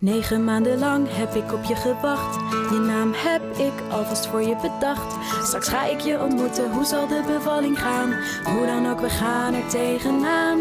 Negen 0.00 0.44
maanden 0.44 0.78
lang 0.78 1.06
heb 1.10 1.34
ik 1.34 1.52
op 1.52 1.64
je 1.64 1.74
gewacht. 1.74 2.34
Je 2.70 2.78
naam 2.86 3.12
heb 3.14 3.42
ik 3.56 3.92
alvast 3.92 4.26
voor 4.26 4.42
je 4.42 4.56
bedacht. 4.56 5.16
Straks 5.46 5.68
ga 5.68 5.86
ik 5.86 6.00
je 6.00 6.22
ontmoeten, 6.22 6.72
hoe 6.72 6.84
zal 6.84 7.06
de 7.06 7.22
bevalling 7.26 7.78
gaan? 7.78 8.12
Hoe 8.44 8.66
dan 8.66 8.90
ook, 8.90 9.00
we 9.00 9.08
gaan 9.08 9.54
er 9.54 9.68
tegenaan. 9.68 10.58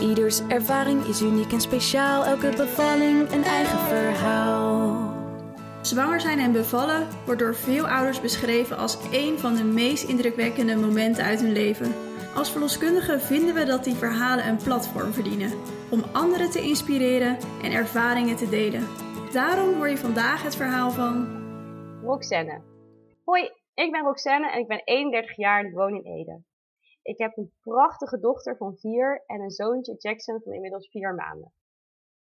Ieders 0.00 0.40
ervaring 0.48 1.04
is 1.04 1.20
uniek 1.20 1.52
en 1.52 1.60
speciaal. 1.60 2.24
Elke 2.24 2.52
bevalling 2.56 3.32
een 3.32 3.44
eigen 3.44 3.78
verhaal. 3.78 5.14
Zwanger 5.80 6.20
zijn 6.20 6.38
en 6.38 6.52
bevallen 6.52 7.06
wordt 7.24 7.40
door 7.40 7.54
veel 7.54 7.88
ouders 7.88 8.20
beschreven 8.20 8.76
als 8.76 8.98
een 9.10 9.38
van 9.38 9.54
de 9.54 9.64
meest 9.64 10.04
indrukwekkende 10.04 10.76
momenten 10.76 11.24
uit 11.24 11.40
hun 11.40 11.52
leven. 11.52 11.94
Als 12.34 12.50
verloskundigen 12.50 13.20
vinden 13.20 13.54
we 13.54 13.64
dat 13.64 13.84
die 13.84 13.94
verhalen 13.94 14.48
een 14.48 14.56
platform 14.56 15.12
verdienen 15.12 15.52
om 15.90 16.02
anderen 16.12 16.50
te 16.50 16.60
inspireren 16.60 17.36
en 17.62 17.72
ervaringen 17.72 18.36
te 18.36 18.48
delen. 18.48 18.84
Daarom 19.32 19.74
hoor 19.74 19.88
je 19.88 19.96
vandaag 19.96 20.42
het 20.42 20.56
verhaal 20.56 20.90
van 20.90 21.16
Roxanne. 22.04 22.60
Hoi, 23.24 23.42
ik 23.74 23.90
ben 23.92 24.04
Roxanne 24.04 24.50
en 24.50 24.58
ik 24.60 24.66
ben 24.66 24.82
31 24.84 25.36
jaar 25.36 25.60
en 25.60 25.66
ik 25.66 25.74
woon 25.74 25.94
in 25.94 26.12
Ede. 26.12 26.42
Ik 27.02 27.18
heb 27.18 27.36
een 27.36 27.52
prachtige 27.60 28.18
dochter 28.20 28.56
van 28.56 28.76
4 28.76 29.22
en 29.26 29.40
een 29.40 29.50
zoontje 29.50 29.94
Jackson 29.98 30.40
van 30.42 30.52
inmiddels 30.52 30.88
4 30.90 31.14
maanden. 31.14 31.52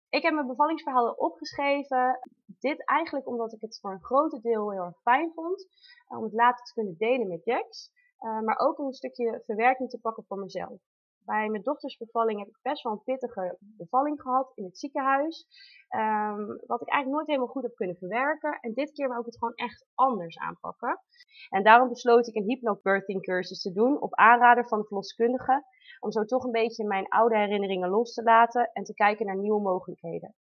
Ik 0.09 0.23
heb 0.23 0.34
mijn 0.34 0.48
bevallingsverhalen 0.48 1.20
opgeschreven. 1.20 2.20
Dit 2.59 2.86
eigenlijk 2.86 3.28
omdat 3.28 3.54
ik 3.54 3.62
het 3.62 3.80
voor 3.82 3.92
een 3.92 4.04
groot 4.04 4.42
deel 4.42 4.72
heel 4.72 4.84
erg 4.84 5.02
fijn 5.02 5.32
vond. 5.36 5.68
eh, 6.08 6.18
Om 6.18 6.23
het 6.23 6.34
later 6.34 6.66
te 6.66 6.73
kunnen 6.73 6.95
delen 6.98 7.28
met 7.28 7.44
Jax. 7.45 7.92
eh, 8.18 8.40
Maar 8.40 8.58
ook 8.59 8.80
om 8.80 8.86
een 8.86 8.94
stukje 8.94 9.42
verwerking 9.45 9.90
te 9.90 10.00
pakken 10.00 10.23
voor 10.28 10.38
mezelf. 10.38 10.80
Bij 11.26 11.50
mijn 11.50 11.63
dochters 11.63 11.98
bevalling 11.98 12.40
heb 12.40 12.48
ik 12.48 12.59
best 12.62 12.84
wel 12.84 12.91
een 12.91 13.04
pittige 13.04 13.58
bevalling 13.59 14.22
gehad 14.22 14.52
in 14.55 14.64
het 14.64 14.77
ziekenhuis. 14.77 15.45
Ehm, 15.90 16.45
wat 16.45 16.81
ik 16.81 16.88
eigenlijk 16.88 17.09
nooit 17.09 17.27
helemaal 17.27 17.48
goed 17.48 17.64
heb 17.64 17.76
kunnen 17.76 17.95
verwerken. 17.95 18.59
En 18.62 18.73
dit 18.73 18.91
keer 18.91 19.08
wou 19.08 19.20
ik 19.20 19.26
het 19.26 19.38
gewoon 19.38 19.55
echt 19.55 19.86
anders 19.95 20.38
aanpakken. 20.38 21.02
En 21.50 21.64
daarom 21.64 21.89
besloot 21.89 22.28
ik 22.28 22.36
een 22.36 22.50
hypnobirthing 22.50 23.22
cursus 23.22 23.61
te 23.61 23.72
doen 23.72 24.02
op 24.02 24.16
aanrader 24.16 24.67
van 24.67 24.80
de 24.80 24.86
verloskundige. 24.86 25.64
Om 26.00 26.11
zo 26.11 26.25
toch 26.25 26.44
een 26.44 26.52
beetje 26.52 26.88
mijn 26.88 27.08
oude 27.08 27.38
herinneringen 27.38 27.89
los 27.89 28.14
te 28.14 28.23
laten 28.23 28.70
en 28.73 28.83
te 28.83 28.94
kijken 28.94 29.26
naar 29.26 29.38
nieuwe 29.38 29.61
mogelijkheden. 29.61 30.36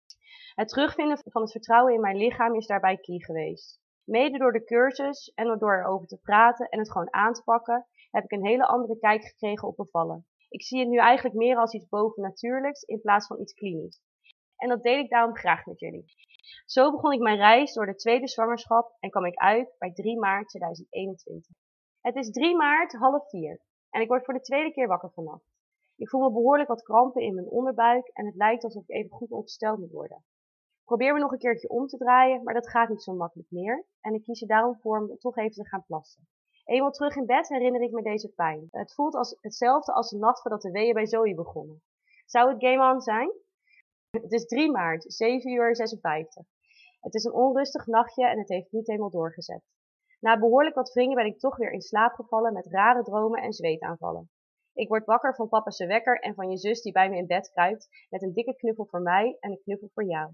Het 0.54 0.68
terugvinden 0.68 1.18
van 1.24 1.42
het 1.42 1.50
vertrouwen 1.50 1.94
in 1.94 2.00
mijn 2.00 2.16
lichaam 2.16 2.54
is 2.54 2.66
daarbij 2.66 2.96
key 2.96 3.18
geweest. 3.18 3.80
Mede 4.04 4.38
door 4.38 4.52
de 4.52 4.64
cursus 4.64 5.32
en 5.34 5.58
door 5.58 5.78
erover 5.78 6.06
te 6.06 6.18
praten 6.18 6.68
en 6.68 6.78
het 6.78 6.90
gewoon 6.90 7.14
aan 7.14 7.32
te 7.32 7.42
pakken, 7.42 7.86
heb 8.10 8.24
ik 8.24 8.32
een 8.32 8.46
hele 8.46 8.66
andere 8.66 8.98
kijk 8.98 9.24
gekregen 9.24 9.68
op 9.68 9.76
bevallen. 9.76 10.26
Ik 10.50 10.62
zie 10.62 10.78
het 10.78 10.88
nu 10.88 10.98
eigenlijk 10.98 11.36
meer 11.36 11.56
als 11.56 11.72
iets 11.72 11.88
bovennatuurlijks 11.88 12.82
in 12.82 13.00
plaats 13.00 13.26
van 13.26 13.40
iets 13.40 13.52
klinisch. 13.52 14.00
En 14.56 14.68
dat 14.68 14.82
deel 14.82 14.98
ik 14.98 15.10
daarom 15.10 15.36
graag 15.36 15.66
met 15.66 15.80
jullie. 15.80 16.04
Zo 16.64 16.90
begon 16.90 17.12
ik 17.12 17.20
mijn 17.20 17.36
reis 17.36 17.72
door 17.72 17.86
de 17.86 17.94
tweede 17.94 18.28
zwangerschap 18.28 18.96
en 19.00 19.10
kwam 19.10 19.24
ik 19.24 19.38
uit 19.38 19.74
bij 19.78 19.92
3 19.92 20.18
maart 20.18 20.48
2021. 20.48 21.56
Het 22.00 22.16
is 22.16 22.30
3 22.30 22.56
maart, 22.56 22.92
half 22.92 23.28
4 23.28 23.60
en 23.90 24.00
ik 24.00 24.08
word 24.08 24.24
voor 24.24 24.34
de 24.34 24.40
tweede 24.40 24.72
keer 24.72 24.86
wakker 24.86 25.10
vannacht. 25.10 25.44
Ik 25.96 26.08
voel 26.08 26.20
me 26.20 26.32
behoorlijk 26.32 26.68
wat 26.68 26.82
krampen 26.82 27.22
in 27.22 27.34
mijn 27.34 27.50
onderbuik 27.50 28.08
en 28.08 28.26
het 28.26 28.34
lijkt 28.34 28.64
alsof 28.64 28.82
ik 28.82 28.96
even 28.96 29.10
goed 29.10 29.30
ongesteld 29.30 29.78
moet 29.78 29.90
worden. 29.90 30.16
Ik 30.16 30.84
probeer 30.84 31.12
me 31.12 31.20
nog 31.20 31.32
een 31.32 31.38
keertje 31.38 31.68
om 31.68 31.86
te 31.86 31.96
draaien, 31.96 32.42
maar 32.42 32.54
dat 32.54 32.70
gaat 32.70 32.88
niet 32.88 33.02
zo 33.02 33.14
makkelijk 33.14 33.50
meer 33.50 33.86
en 34.00 34.14
ik 34.14 34.22
kies 34.22 34.42
er 34.42 34.48
daarom 34.48 34.78
voor 34.80 34.98
om 34.98 35.18
toch 35.18 35.36
even 35.36 35.62
te 35.62 35.68
gaan 35.68 35.84
plassen. 35.86 36.28
Eenmaal 36.70 36.90
terug 36.90 37.16
in 37.16 37.26
bed 37.26 37.48
herinner 37.48 37.82
ik 37.82 37.90
me 37.90 38.02
deze 38.02 38.28
pijn. 38.28 38.68
Het 38.70 38.94
voelt 38.94 39.14
als 39.14 39.36
hetzelfde 39.40 39.92
als 39.92 40.10
de 40.10 40.18
nacht 40.18 40.40
voordat 40.40 40.62
de 40.62 40.70
weeën 40.70 40.94
bij 40.94 41.06
Zoe 41.06 41.34
begonnen. 41.34 41.82
Zou 42.26 42.52
het 42.52 42.64
game 42.64 42.94
on 42.94 43.00
zijn? 43.00 43.32
Het 44.10 44.32
is 44.32 44.46
3 44.46 44.70
maart, 44.70 45.04
7 45.12 45.50
uur 45.50 45.76
56. 45.76 46.44
Het 47.00 47.14
is 47.14 47.24
een 47.24 47.32
onrustig 47.32 47.86
nachtje 47.86 48.28
en 48.28 48.38
het 48.38 48.48
heeft 48.48 48.72
niet 48.72 48.86
helemaal 48.86 49.10
doorgezet. 49.10 49.62
Na 50.20 50.38
behoorlijk 50.38 50.74
wat 50.74 50.92
wringen 50.92 51.16
ben 51.16 51.26
ik 51.26 51.38
toch 51.38 51.56
weer 51.56 51.72
in 51.72 51.80
slaap 51.80 52.14
gevallen 52.14 52.52
met 52.52 52.66
rare 52.66 53.02
dromen 53.02 53.42
en 53.42 53.52
zweetaanvallen. 53.52 54.30
Ik 54.72 54.88
word 54.88 55.04
wakker 55.04 55.34
van 55.34 55.48
papa's 55.48 55.78
wekker 55.78 56.18
en 56.20 56.34
van 56.34 56.50
je 56.50 56.56
zus 56.56 56.82
die 56.82 56.92
bij 56.92 57.10
me 57.10 57.16
in 57.16 57.26
bed 57.26 57.50
kruipt 57.50 57.88
met 58.10 58.22
een 58.22 58.32
dikke 58.32 58.56
knuffel 58.56 58.86
voor 58.86 59.02
mij 59.02 59.36
en 59.40 59.50
een 59.50 59.62
knuffel 59.62 59.88
voor 59.94 60.04
jou. 60.04 60.32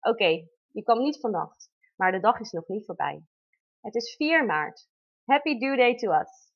Oké, 0.00 0.46
je 0.70 0.82
kwam 0.82 0.98
niet 0.98 1.20
vannacht, 1.20 1.70
maar 1.96 2.12
de 2.12 2.20
dag 2.20 2.40
is 2.40 2.50
nog 2.50 2.68
niet 2.68 2.86
voorbij. 2.86 3.22
Het 3.80 3.94
is 3.94 4.16
4 4.16 4.46
maart. 4.46 4.88
Happy 5.26 5.58
due 5.58 5.76
day 5.76 5.96
to 5.96 6.12
us. 6.12 6.52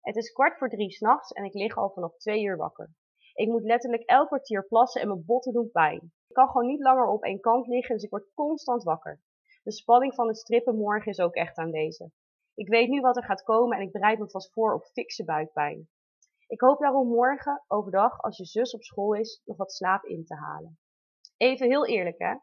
Het 0.00 0.16
is 0.16 0.32
kwart 0.32 0.58
voor 0.58 0.68
drie 0.68 0.90
s'nachts 0.90 1.32
en 1.32 1.44
ik 1.44 1.54
lig 1.54 1.76
al 1.76 1.90
vanaf 1.90 2.16
twee 2.16 2.42
uur 2.42 2.56
wakker. 2.56 2.90
Ik 3.34 3.48
moet 3.48 3.62
letterlijk 3.62 4.02
elk 4.02 4.26
kwartier 4.26 4.66
plassen 4.66 5.00
en 5.00 5.08
mijn 5.08 5.24
botten 5.24 5.52
doen 5.52 5.70
pijn. 5.70 6.12
Ik 6.28 6.34
kan 6.34 6.46
gewoon 6.46 6.66
niet 6.66 6.80
langer 6.80 7.06
op 7.06 7.22
één 7.22 7.40
kant 7.40 7.66
liggen, 7.66 7.94
dus 7.94 8.04
ik 8.04 8.10
word 8.10 8.34
constant 8.34 8.82
wakker. 8.82 9.20
De 9.62 9.72
spanning 9.72 10.14
van 10.14 10.26
het 10.26 10.36
strippen 10.36 10.76
morgen 10.76 11.10
is 11.10 11.20
ook 11.20 11.34
echt 11.34 11.56
aanwezig. 11.56 12.08
Ik 12.54 12.68
weet 12.68 12.88
nu 12.88 13.00
wat 13.00 13.16
er 13.16 13.24
gaat 13.24 13.42
komen 13.42 13.76
en 13.76 13.82
ik 13.82 13.92
bereid 13.92 14.18
me 14.18 14.30
vast 14.30 14.52
voor 14.52 14.74
op 14.74 14.84
fikse 14.84 15.24
buikpijn. 15.24 15.88
Ik 16.46 16.60
hoop 16.60 16.78
daarom 16.78 17.08
morgen, 17.08 17.64
overdag, 17.66 18.20
als 18.20 18.36
je 18.36 18.44
zus 18.44 18.74
op 18.74 18.82
school 18.82 19.14
is, 19.14 19.42
nog 19.44 19.56
wat 19.56 19.72
slaap 19.72 20.04
in 20.04 20.24
te 20.24 20.34
halen. 20.34 20.78
Even 21.36 21.66
heel 21.66 21.86
eerlijk 21.86 22.18
hè, 22.18 22.34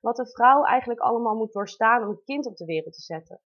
wat 0.00 0.18
een 0.18 0.30
vrouw 0.30 0.64
eigenlijk 0.64 1.00
allemaal 1.00 1.36
moet 1.36 1.52
doorstaan 1.52 2.02
om 2.02 2.08
een 2.08 2.24
kind 2.24 2.46
op 2.46 2.56
de 2.56 2.64
wereld 2.64 2.94
te 2.94 3.02
zetten. 3.02 3.40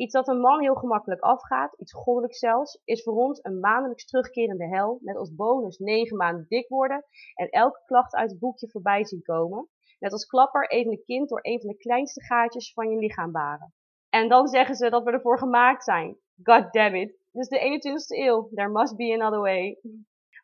Iets 0.00 0.12
dat 0.12 0.28
een 0.28 0.40
man 0.40 0.60
heel 0.60 0.74
gemakkelijk 0.74 1.20
afgaat, 1.20 1.80
iets 1.80 1.92
goddelijks 1.92 2.38
zelfs, 2.38 2.80
is 2.84 3.02
voor 3.02 3.14
ons 3.14 3.38
een 3.42 3.60
maandelijks 3.60 4.06
terugkerende 4.06 4.68
hel, 4.68 4.98
met 5.02 5.16
als 5.16 5.34
bonus 5.34 5.78
negen 5.78 6.16
maanden 6.16 6.46
dik 6.48 6.68
worden 6.68 7.04
en 7.34 7.48
elke 7.48 7.82
klacht 7.84 8.14
uit 8.14 8.30
het 8.30 8.38
boekje 8.38 8.70
voorbij 8.70 9.04
zien 9.04 9.22
komen. 9.22 9.68
Net 9.98 10.12
als 10.12 10.26
klapper 10.26 10.70
even 10.70 10.92
een 10.92 11.02
kind 11.04 11.28
door 11.28 11.38
een 11.42 11.60
van 11.60 11.68
de 11.68 11.76
kleinste 11.76 12.24
gaatjes 12.24 12.72
van 12.72 12.90
je 12.90 12.98
lichaam 12.98 13.32
baren. 13.32 13.74
En 14.08 14.28
dan 14.28 14.48
zeggen 14.48 14.74
ze 14.74 14.90
dat 14.90 15.04
we 15.04 15.10
ervoor 15.10 15.38
gemaakt 15.38 15.84
zijn. 15.84 16.18
God 16.42 16.72
damn 16.72 16.94
it. 16.94 17.08
Dit 17.32 17.42
is 17.42 17.48
de 17.48 17.58
21ste 17.58 18.18
eeuw. 18.18 18.48
There 18.54 18.68
must 18.68 18.96
be 18.96 19.14
another 19.14 19.40
way. 19.40 19.80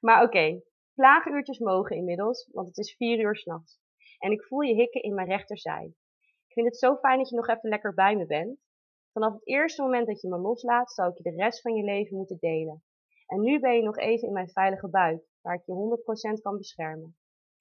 Maar 0.01 0.23
oké, 0.23 0.63
okay, 0.95 1.59
mogen 1.59 1.97
inmiddels, 1.97 2.49
want 2.53 2.67
het 2.67 2.79
is 2.79 2.97
vier 2.97 3.19
uur 3.19 3.37
s'nachts. 3.37 3.79
En 4.19 4.31
ik 4.31 4.43
voel 4.43 4.61
je 4.61 4.75
hikken 4.75 5.03
in 5.03 5.15
mijn 5.15 5.29
rechterzij. 5.29 5.95
Ik 6.47 6.53
vind 6.53 6.67
het 6.67 6.79
zo 6.79 6.97
fijn 6.97 7.19
dat 7.19 7.29
je 7.29 7.37
nog 7.37 7.49
even 7.49 7.69
lekker 7.69 7.95
bij 7.95 8.17
me 8.17 8.27
bent. 8.27 8.65
Vanaf 9.17 9.33
het 9.33 9.47
eerste 9.47 9.83
moment 9.83 10.07
dat 10.07 10.21
je 10.21 10.29
me 10.29 10.39
loslaat, 10.39 10.93
zou 10.93 11.11
ik 11.11 11.17
je 11.17 11.23
de 11.23 11.43
rest 11.43 11.61
van 11.61 11.75
je 11.75 11.83
leven 11.83 12.17
moeten 12.17 12.37
delen. 12.41 12.83
En 13.27 13.41
nu 13.41 13.61
ben 13.61 13.75
je 13.75 13.83
nog 13.83 13.97
even 13.97 14.29
in 14.29 14.35
mijn 14.35 14.49
veilige 14.49 14.89
buik, 14.89 15.23
waar 15.41 15.55
ik 15.55 15.67
je 15.67 16.37
100% 16.39 16.41
kan 16.43 16.57
beschermen. 16.57 17.17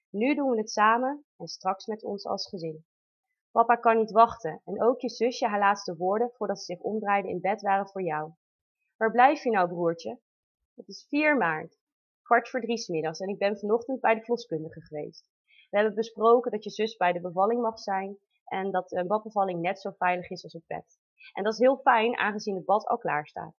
Nu 0.10 0.36
doen 0.36 0.50
we 0.50 0.58
het 0.58 0.70
samen 0.70 1.26
en 1.38 1.48
straks 1.48 1.86
met 1.86 2.04
ons 2.04 2.26
als 2.26 2.50
gezin. 2.50 2.86
Papa 3.52 3.76
kan 3.76 3.98
niet 3.98 4.12
wachten 4.12 4.62
en 4.66 4.84
ook 4.84 5.00
je 5.00 5.10
zusje 5.10 5.48
haar 5.48 5.60
laatste 5.60 5.96
woorden 5.96 6.32
voordat 6.34 6.60
ze 6.60 6.66
zich 6.66 6.80
omdraaide 6.80 7.30
in 7.30 7.42
bed 7.42 7.62
waren 7.62 7.88
voor 7.88 8.04
jou. 8.04 8.32
Waar 8.98 9.12
blijf 9.12 9.44
je 9.44 9.50
nou, 9.50 9.68
broertje? 9.68 10.20
Het 10.74 10.88
is 10.88 11.06
4 11.10 11.38
maart, 11.38 11.78
kwart 12.22 12.50
voor 12.50 12.62
drie 12.62 12.86
middags 12.88 13.20
en 13.20 13.30
ik 13.30 13.38
ben 13.38 13.58
vanochtend 13.58 14.00
bij 14.00 14.16
de 14.16 14.22
verloskundige 14.22 14.82
geweest. 14.82 15.30
We 15.70 15.78
hebben 15.78 15.96
besproken 15.96 16.52
dat 16.52 16.64
je 16.64 16.70
zus 16.70 16.98
bij 16.98 17.14
de 17.14 17.22
bevalling 17.22 17.62
mag 17.62 17.80
zijn 17.80 18.18
en 18.46 18.72
dat 18.72 18.92
een 18.92 19.08
badbevalling 19.08 19.62
net 19.62 19.80
zo 19.80 19.92
veilig 19.92 20.30
is 20.30 20.44
als 20.44 20.56
op 20.56 20.64
bed. 20.68 21.04
En 21.34 21.44
dat 21.44 21.54
is 21.54 21.60
heel 21.60 21.78
fijn, 21.78 22.18
aangezien 22.18 22.56
het 22.56 22.66
bad 22.66 22.86
al 22.86 22.98
klaar 22.98 23.28
staat. 23.28 23.56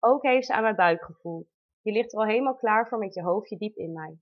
Ook 0.00 0.22
heeft 0.22 0.46
ze 0.46 0.54
aan 0.54 0.62
mijn 0.62 0.76
buik 0.76 1.02
gevoeld. 1.02 1.48
Je 1.82 1.92
ligt 1.92 2.12
er 2.12 2.18
al 2.18 2.26
helemaal 2.26 2.56
klaar 2.56 2.88
voor 2.88 2.98
met 2.98 3.14
je 3.14 3.22
hoofdje 3.22 3.56
diep 3.56 3.76
in 3.76 3.92
mij. 3.92 4.18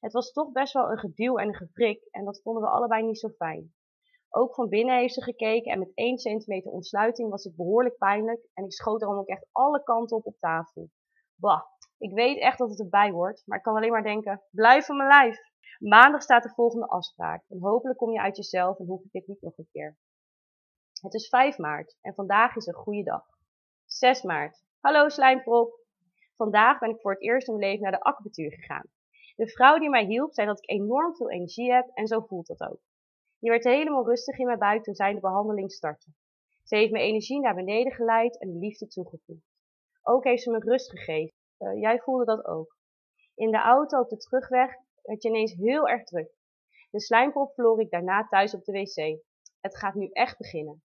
Het 0.00 0.12
was 0.12 0.32
toch 0.32 0.52
best 0.52 0.72
wel 0.72 0.90
een 0.90 0.98
geduw 0.98 1.36
en 1.36 1.48
een 1.48 1.54
geprik 1.54 2.08
en 2.10 2.24
dat 2.24 2.40
vonden 2.42 2.62
we 2.62 2.68
allebei 2.68 3.02
niet 3.02 3.18
zo 3.18 3.28
fijn. 3.28 3.74
Ook 4.30 4.54
van 4.54 4.68
binnen 4.68 4.98
heeft 4.98 5.14
ze 5.14 5.22
gekeken 5.22 5.72
en 5.72 5.78
met 5.78 5.92
1 5.94 6.18
centimeter 6.18 6.70
ontsluiting 6.70 7.30
was 7.30 7.44
het 7.44 7.56
behoorlijk 7.56 7.98
pijnlijk 7.98 8.48
en 8.54 8.64
ik 8.64 8.72
schoot 8.72 9.00
daarom 9.00 9.18
ook 9.18 9.28
echt 9.28 9.46
alle 9.52 9.82
kanten 9.82 10.16
op 10.16 10.26
op 10.26 10.36
tafel. 10.38 10.90
Bah, 11.34 11.62
ik 11.98 12.12
weet 12.12 12.38
echt 12.38 12.58
dat 12.58 12.70
het 12.70 12.80
erbij 12.80 13.10
hoort, 13.10 13.42
maar 13.46 13.58
ik 13.58 13.64
kan 13.64 13.76
alleen 13.76 13.90
maar 13.90 14.02
denken, 14.02 14.42
blijf 14.50 14.86
van 14.86 14.96
mijn 14.96 15.08
lijf. 15.08 15.38
Maandag 15.78 16.22
staat 16.22 16.42
de 16.42 16.54
volgende 16.54 16.86
afspraak 16.86 17.44
en 17.48 17.60
hopelijk 17.60 17.98
kom 17.98 18.12
je 18.12 18.20
uit 18.20 18.36
jezelf 18.36 18.78
en 18.78 18.86
hoef 18.86 19.04
ik 19.04 19.12
dit 19.12 19.26
niet 19.26 19.42
nog 19.42 19.58
een 19.58 19.68
keer. 19.72 19.96
Het 21.00 21.14
is 21.14 21.28
5 21.28 21.58
maart 21.58 21.96
en 22.00 22.14
vandaag 22.14 22.56
is 22.56 22.66
een 22.66 22.74
goede 22.74 23.02
dag. 23.02 23.24
6 23.86 24.22
maart. 24.22 24.64
Hallo 24.80 25.08
slijmprop. 25.08 25.80
Vandaag 26.36 26.78
ben 26.78 26.90
ik 26.90 27.00
voor 27.00 27.12
het 27.12 27.22
eerst 27.22 27.48
in 27.48 27.56
mijn 27.56 27.70
leven 27.70 27.82
naar 27.82 27.98
de 27.98 28.00
acupunctuur 28.00 28.52
gegaan. 28.52 28.86
De 29.36 29.48
vrouw 29.48 29.78
die 29.78 29.90
mij 29.90 30.04
hielp 30.04 30.34
zei 30.34 30.46
dat 30.46 30.58
ik 30.58 30.70
enorm 30.70 31.16
veel 31.16 31.30
energie 31.30 31.72
heb 31.72 31.90
en 31.94 32.06
zo 32.06 32.20
voelt 32.20 32.46
dat 32.46 32.60
ook. 32.60 32.80
Die 33.38 33.50
werd 33.50 33.64
helemaal 33.64 34.06
rustig 34.06 34.38
in 34.38 34.46
mijn 34.46 34.58
buik 34.58 34.82
toen 34.82 34.94
zij 34.94 35.14
de 35.14 35.20
behandeling 35.20 35.72
startte. 35.72 36.10
Ze 36.64 36.76
heeft 36.76 36.92
mijn 36.92 37.04
energie 37.04 37.40
naar 37.40 37.54
beneden 37.54 37.92
geleid 37.92 38.38
en 38.38 38.52
de 38.52 38.58
liefde 38.58 38.86
toegevoegd. 38.86 39.46
Ook 40.02 40.24
heeft 40.24 40.42
ze 40.42 40.50
me 40.50 40.58
rust 40.58 40.90
gegeven. 40.90 41.34
Uh, 41.58 41.80
jij 41.80 41.98
voelde 41.98 42.24
dat 42.24 42.44
ook. 42.44 42.76
In 43.34 43.50
de 43.50 43.58
auto 43.58 44.00
op 44.00 44.08
de 44.08 44.16
terugweg 44.16 44.74
werd 45.02 45.22
je 45.22 45.28
ineens 45.28 45.54
heel 45.54 45.88
erg 45.88 46.04
druk. 46.04 46.30
De 46.90 47.00
slijmprop 47.00 47.54
verloor 47.54 47.80
ik 47.80 47.90
daarna 47.90 48.26
thuis 48.28 48.54
op 48.54 48.64
de 48.64 48.72
wc. 48.72 49.20
Het 49.60 49.76
gaat 49.76 49.94
nu 49.94 50.08
echt 50.12 50.38
beginnen. 50.38 50.82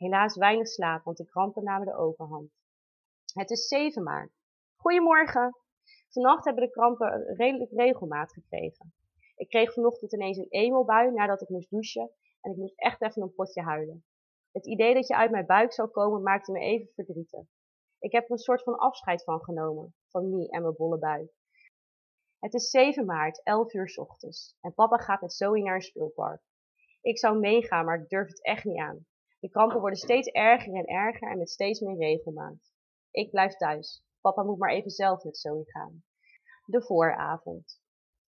Helaas 0.00 0.36
weinig 0.36 0.68
slaap, 0.68 1.04
want 1.04 1.16
de 1.16 1.24
krampen 1.24 1.64
namen 1.64 1.86
de 1.86 1.94
overhand. 1.94 2.50
Het 3.32 3.50
is 3.50 3.68
7 3.68 4.02
maart. 4.02 4.30
Goedemorgen. 4.76 5.56
Vannacht 6.08 6.44
hebben 6.44 6.64
de 6.64 6.70
krampen 6.70 7.34
redelijk 7.36 7.70
regelmaat 7.70 8.32
gekregen. 8.32 8.94
Ik 9.36 9.48
kreeg 9.48 9.72
vanochtend 9.72 10.12
ineens 10.12 10.36
een 10.36 10.48
emelbui 10.48 11.10
nadat 11.10 11.42
ik 11.42 11.48
moest 11.48 11.70
douchen 11.70 12.10
en 12.40 12.50
ik 12.50 12.56
moest 12.56 12.78
echt 12.78 13.02
even 13.02 13.22
een 13.22 13.34
potje 13.34 13.62
huilen. 13.62 14.04
Het 14.52 14.66
idee 14.66 14.94
dat 14.94 15.06
je 15.06 15.16
uit 15.16 15.30
mijn 15.30 15.46
buik 15.46 15.72
zou 15.72 15.88
komen 15.88 16.22
maakte 16.22 16.52
me 16.52 16.60
even 16.60 16.88
verdrietig. 16.94 17.46
Ik 17.98 18.12
heb 18.12 18.24
er 18.24 18.30
een 18.30 18.38
soort 18.38 18.62
van 18.62 18.78
afscheid 18.78 19.24
van 19.24 19.44
genomen, 19.44 19.94
van 20.08 20.30
Mie 20.30 20.50
en 20.50 20.62
mijn 20.62 20.76
bolle 20.76 20.98
buik. 20.98 21.32
Het 22.38 22.54
is 22.54 22.70
7 22.70 23.04
maart, 23.04 23.42
11 23.42 23.74
uur 23.74 23.88
s 23.88 23.98
ochtends, 23.98 24.56
en 24.60 24.74
papa 24.74 24.96
gaat 24.96 25.20
met 25.20 25.32
Zoe 25.32 25.62
naar 25.62 25.74
een 25.74 25.82
speelpark. 25.82 26.42
Ik 27.00 27.18
zou 27.18 27.38
meegaan, 27.38 27.84
maar 27.84 28.00
ik 28.00 28.08
durf 28.08 28.28
het 28.28 28.44
echt 28.44 28.64
niet 28.64 28.78
aan. 28.78 29.08
De 29.40 29.50
krampen 29.50 29.80
worden 29.80 29.98
steeds 29.98 30.28
erger 30.28 30.74
en 30.74 30.86
erger 30.86 31.30
en 31.30 31.38
met 31.38 31.50
steeds 31.50 31.80
meer 31.80 31.96
regelmaat. 31.96 32.72
Ik 33.10 33.30
blijf 33.30 33.56
thuis. 33.56 34.04
Papa 34.20 34.42
moet 34.42 34.58
maar 34.58 34.70
even 34.70 34.90
zelf 34.90 35.24
met 35.24 35.38
Zoe 35.38 35.70
gaan. 35.70 36.04
De 36.64 36.82
vooravond. 36.82 37.80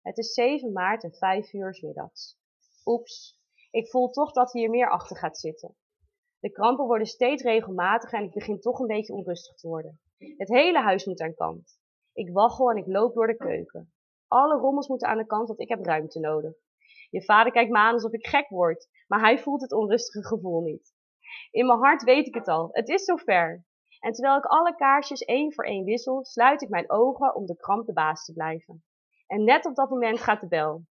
Het 0.03 0.19
is 0.19 0.35
7 0.35 0.73
maart 0.73 1.05
en 1.05 1.13
5 1.13 1.53
uur 1.53 1.79
middags. 1.81 2.39
Oeps, 2.85 3.41
ik 3.71 3.89
voel 3.91 4.11
toch 4.11 4.33
dat 4.33 4.53
hier 4.53 4.71
meer 4.71 4.91
achter 4.91 5.17
gaat 5.17 5.39
zitten. 5.39 5.77
De 6.39 6.51
krampen 6.51 6.87
worden 6.87 7.07
steeds 7.07 7.43
regelmatiger 7.43 8.19
en 8.19 8.25
ik 8.25 8.35
begin 8.35 8.61
toch 8.61 8.79
een 8.79 8.87
beetje 8.87 9.15
onrustig 9.15 9.55
te 9.55 9.69
worden. 9.69 10.01
Het 10.19 10.49
hele 10.49 10.81
huis 10.81 11.05
moet 11.05 11.21
aan 11.21 11.35
kant. 11.35 11.79
Ik 12.13 12.33
waggel 12.33 12.71
en 12.71 12.77
ik 12.77 12.87
loop 12.87 13.15
door 13.15 13.27
de 13.27 13.37
keuken. 13.37 13.93
Alle 14.29 14.59
rommels 14.59 14.89
moeten 14.89 15.09
aan 15.09 15.19
de 15.19 15.27
kant, 15.27 15.49
want 15.49 15.61
ik 15.61 15.69
heb 15.69 15.85
ruimte 15.85 16.21
nodig. 16.21 16.55
Je 17.11 17.25
vader 17.25 17.53
kijkt 17.53 17.71
me 17.71 17.79
aan 17.79 17.93
alsof 17.93 18.13
ik 18.13 18.27
gek 18.27 18.49
word, 18.49 18.89
maar 19.07 19.21
hij 19.21 19.39
voelt 19.39 19.61
het 19.61 19.73
onrustige 19.73 20.27
gevoel 20.27 20.61
niet. 20.61 20.95
In 21.51 21.67
mijn 21.67 21.79
hart 21.79 22.03
weet 22.03 22.27
ik 22.27 22.35
het 22.35 22.49
al, 22.49 22.69
het 22.73 22.89
is 22.89 23.05
zover. 23.05 23.65
En 24.01 24.13
terwijl 24.13 24.37
ik 24.37 24.45
alle 24.45 24.77
kaarsjes 24.77 25.21
één 25.21 25.53
voor 25.53 25.65
één 25.65 25.85
wissel, 25.85 26.25
sluit 26.25 26.63
ik 26.63 26.69
mijn 26.69 26.91
ogen 26.91 27.35
om 27.35 27.47
de 27.47 27.57
kramp 27.57 27.87
de 27.87 27.93
baas 27.93 28.25
te 28.25 28.33
blijven. 28.33 28.85
En 29.27 29.45
net 29.45 29.67
op 29.67 29.75
dat 29.75 29.91
moment 29.91 30.21
gaat 30.21 30.41
de 30.41 30.49
bel. 30.49 30.85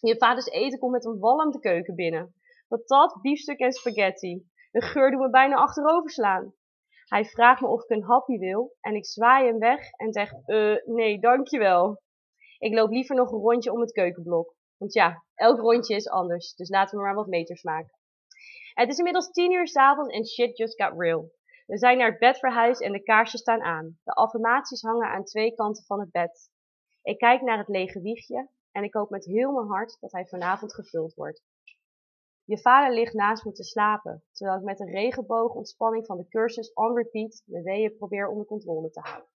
Je 0.00 0.16
vaders 0.18 0.46
eten 0.46 0.78
komt 0.78 0.92
met 0.92 1.04
een 1.04 1.18
walm 1.18 1.50
de 1.50 1.58
keuken 1.58 1.94
binnen. 1.94 2.34
Wat 2.68 2.88
dat, 2.88 3.18
biefstuk 3.22 3.58
en 3.58 3.72
spaghetti. 3.72 4.48
De 4.70 4.82
geur 4.82 5.10
doet 5.10 5.20
me 5.20 5.30
bijna 5.30 5.56
achterover 5.56 6.10
slaan. 6.10 6.54
Hij 7.04 7.24
vraagt 7.24 7.60
me 7.60 7.68
of 7.68 7.82
ik 7.82 7.90
een 7.90 8.04
hapje 8.04 8.38
wil 8.38 8.76
en 8.80 8.94
ik 8.94 9.06
zwaai 9.06 9.46
hem 9.46 9.58
weg 9.58 9.90
en 9.90 10.12
zeg, 10.12 10.32
uh, 10.46 10.76
nee, 10.84 11.20
dankjewel. 11.20 12.02
Ik 12.58 12.74
loop 12.74 12.90
liever 12.90 13.16
nog 13.16 13.32
een 13.32 13.38
rondje 13.38 13.72
om 13.72 13.80
het 13.80 13.92
keukenblok. 13.92 14.54
Want 14.76 14.92
ja, 14.92 15.24
elk 15.34 15.60
rondje 15.60 15.94
is 15.94 16.08
anders, 16.08 16.54
dus 16.54 16.68
laten 16.68 16.98
we 16.98 17.04
maar 17.04 17.14
wat 17.14 17.26
meters 17.26 17.62
maken. 17.62 17.99
Het 18.74 18.88
is 18.88 18.98
inmiddels 18.98 19.30
tien 19.30 19.52
uur 19.52 19.68
s'avonds 19.68 20.14
en 20.14 20.26
shit 20.26 20.56
just 20.56 20.82
got 20.82 20.98
real. 20.98 21.30
We 21.66 21.78
zijn 21.78 21.98
naar 21.98 22.10
het 22.10 22.18
bed 22.18 22.38
verhuisd 22.38 22.80
en 22.80 22.92
de 22.92 23.02
kaarsjes 23.02 23.40
staan 23.40 23.62
aan. 23.62 23.98
De 24.04 24.12
affirmaties 24.12 24.82
hangen 24.82 25.08
aan 25.08 25.24
twee 25.24 25.54
kanten 25.54 25.84
van 25.84 26.00
het 26.00 26.10
bed. 26.10 26.50
Ik 27.02 27.18
kijk 27.18 27.40
naar 27.40 27.58
het 27.58 27.68
lege 27.68 28.00
wiegje 28.00 28.48
en 28.72 28.82
ik 28.82 28.94
hoop 28.94 29.10
met 29.10 29.24
heel 29.24 29.52
mijn 29.52 29.66
hart 29.66 29.96
dat 30.00 30.12
hij 30.12 30.26
vanavond 30.26 30.74
gevuld 30.74 31.14
wordt. 31.14 31.42
Je 32.44 32.58
vader 32.58 32.94
ligt 32.94 33.14
naast 33.14 33.44
me 33.44 33.52
te 33.52 33.64
slapen, 33.64 34.24
terwijl 34.32 34.58
ik 34.58 34.64
met 34.64 34.80
een 34.80 34.90
regenboogontspanning 34.90 36.06
van 36.06 36.16
de 36.16 36.28
cursus 36.28 36.72
on 36.72 36.96
repeat 36.96 37.42
de 37.44 37.62
weeën 37.62 37.96
probeer 37.96 38.28
onder 38.28 38.46
controle 38.46 38.90
te 38.90 39.00
houden. 39.00 39.30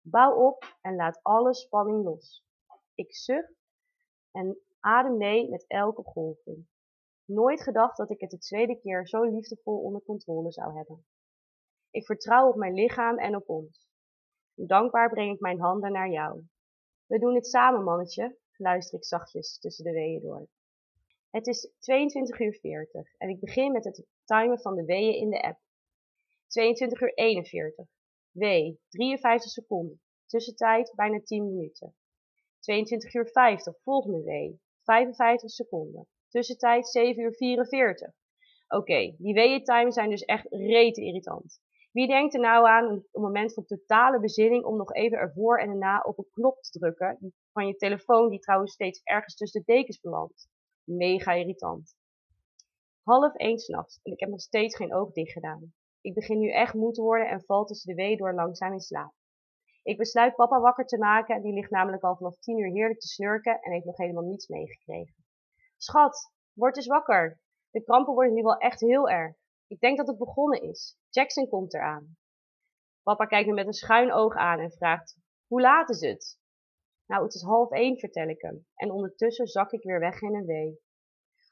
Bouw 0.00 0.34
op 0.34 0.76
en 0.80 0.96
laat 0.96 1.20
alle 1.22 1.54
spanning 1.54 2.04
los. 2.04 2.44
Ik 2.94 3.14
zucht 3.14 3.52
en 4.32 4.58
adem 4.80 5.16
mee 5.16 5.48
met 5.48 5.64
elke 5.66 6.02
golving. 6.02 6.66
Nooit 7.26 7.62
gedacht 7.62 7.96
dat 7.96 8.10
ik 8.10 8.20
het 8.20 8.30
de 8.30 8.38
tweede 8.38 8.78
keer 8.80 9.08
zo 9.08 9.22
liefdevol 9.22 9.78
onder 9.78 10.02
controle 10.02 10.52
zou 10.52 10.76
hebben. 10.76 11.06
Ik 11.90 12.04
vertrouw 12.04 12.48
op 12.48 12.56
mijn 12.56 12.74
lichaam 12.74 13.18
en 13.18 13.36
op 13.36 13.48
ons. 13.48 13.88
Dankbaar 14.54 15.10
breng 15.10 15.34
ik 15.34 15.40
mijn 15.40 15.60
handen 15.60 15.92
naar 15.92 16.10
jou. 16.10 16.42
We 17.06 17.18
doen 17.18 17.34
het 17.34 17.46
samen, 17.46 17.84
mannetje, 17.84 18.36
luister 18.56 18.98
ik 18.98 19.04
zachtjes 19.04 19.58
tussen 19.58 19.84
de 19.84 19.92
weeën 19.92 20.20
door. 20.20 20.48
Het 21.30 21.46
is 21.46 21.72
22 21.78 22.40
uur 22.40 22.54
40 22.54 23.14
en 23.16 23.28
ik 23.28 23.40
begin 23.40 23.72
met 23.72 23.84
het 23.84 24.06
timen 24.24 24.60
van 24.60 24.74
de 24.74 24.84
weeën 24.84 25.14
in 25.14 25.30
de 25.30 25.42
app. 25.42 25.58
22 26.46 27.00
uur 27.00 27.14
41. 27.14 27.86
W, 28.30 28.74
53 28.88 29.50
seconden. 29.50 30.00
Tussentijd 30.26 30.92
bijna 30.94 31.20
10 31.20 31.44
minuten. 31.44 31.94
22 32.58 33.14
uur 33.14 33.28
50, 33.28 33.78
volgende 33.82 34.22
W, 34.22 34.54
55 34.82 35.50
seconden. 35.50 36.08
Tussentijd 36.36 36.86
7 36.86 37.22
uur 37.22 37.34
44. 37.34 38.12
Oké, 38.68 39.14
die 39.18 39.34
weeën 39.34 39.92
zijn 39.92 40.10
dus 40.10 40.24
echt 40.24 40.46
rete 40.50 41.00
irritant. 41.00 41.60
Wie 41.92 42.06
denkt 42.06 42.34
er 42.34 42.40
nou 42.40 42.66
aan 42.66 42.84
een, 42.90 43.06
moment 43.12 43.54
van 43.54 43.64
totale 43.64 44.20
bezinning 44.20 44.64
om 44.64 44.76
nog 44.76 44.92
even 44.92 45.18
ervoor 45.18 45.58
en 45.58 45.68
erna 45.68 46.00
op 46.00 46.18
een 46.18 46.28
knop 46.30 46.62
te 46.62 46.78
drukken 46.78 47.34
van 47.52 47.66
je 47.66 47.76
telefoon 47.76 48.30
die 48.30 48.38
trouwens 48.38 48.72
steeds 48.72 49.00
ergens 49.02 49.36
tussen 49.36 49.62
de 49.64 49.72
dekens 49.72 50.00
belandt? 50.00 50.48
Mega 50.84 51.32
irritant. 51.32 51.96
Half 53.02 53.34
één 53.34 53.58
s'nachts 53.58 54.00
en 54.02 54.12
ik 54.12 54.20
heb 54.20 54.28
nog 54.28 54.40
steeds 54.40 54.76
geen 54.76 54.94
oog 54.94 55.12
dicht 55.12 55.32
gedaan. 55.32 55.72
Ik 56.00 56.14
begin 56.14 56.38
nu 56.38 56.50
echt 56.50 56.74
moe 56.74 56.92
te 56.92 57.02
worden 57.02 57.28
en 57.28 57.44
val 57.44 57.64
tussen 57.64 57.96
de 57.96 58.02
wee 58.02 58.16
door 58.16 58.34
langzaam 58.34 58.72
in 58.72 58.80
slaap. 58.80 59.12
Ik 59.82 59.96
besluit 59.96 60.34
papa 60.34 60.60
wakker 60.60 60.86
te 60.86 60.98
maken, 60.98 61.42
die 61.42 61.52
ligt 61.52 61.70
namelijk 61.70 62.02
al 62.02 62.16
vanaf 62.16 62.38
tien 62.38 62.58
uur 62.58 62.70
heerlijk 62.70 63.00
te 63.00 63.08
snurken 63.08 63.60
en 63.60 63.72
heeft 63.72 63.84
nog 63.84 63.96
helemaal 63.96 64.24
niets 64.24 64.48
meegekregen. 64.48 65.25
Schat, 65.86 66.32
word 66.52 66.76
eens 66.76 66.86
wakker. 66.86 67.40
De 67.70 67.82
krampen 67.82 68.14
worden 68.14 68.34
nu 68.34 68.42
wel 68.42 68.56
echt 68.56 68.80
heel 68.80 69.08
erg. 69.08 69.36
Ik 69.66 69.80
denk 69.80 69.96
dat 69.96 70.06
het 70.06 70.18
begonnen 70.18 70.62
is. 70.62 70.98
Jackson 71.10 71.48
komt 71.48 71.74
eraan. 71.74 72.16
Papa 73.02 73.24
kijkt 73.26 73.48
me 73.48 73.54
met 73.54 73.66
een 73.66 73.72
schuin 73.72 74.12
oog 74.12 74.34
aan 74.34 74.58
en 74.58 74.70
vraagt, 74.70 75.16
hoe 75.46 75.60
laat 75.60 75.90
is 75.90 76.00
het? 76.00 76.38
Nou, 77.06 77.22
het 77.22 77.34
is 77.34 77.42
half 77.42 77.70
één, 77.70 77.98
vertel 77.98 78.28
ik 78.28 78.40
hem. 78.40 78.66
En 78.74 78.90
ondertussen 78.90 79.46
zak 79.46 79.72
ik 79.72 79.82
weer 79.82 80.00
weg 80.00 80.20
in 80.20 80.34
een 80.34 80.46
wee. 80.46 80.80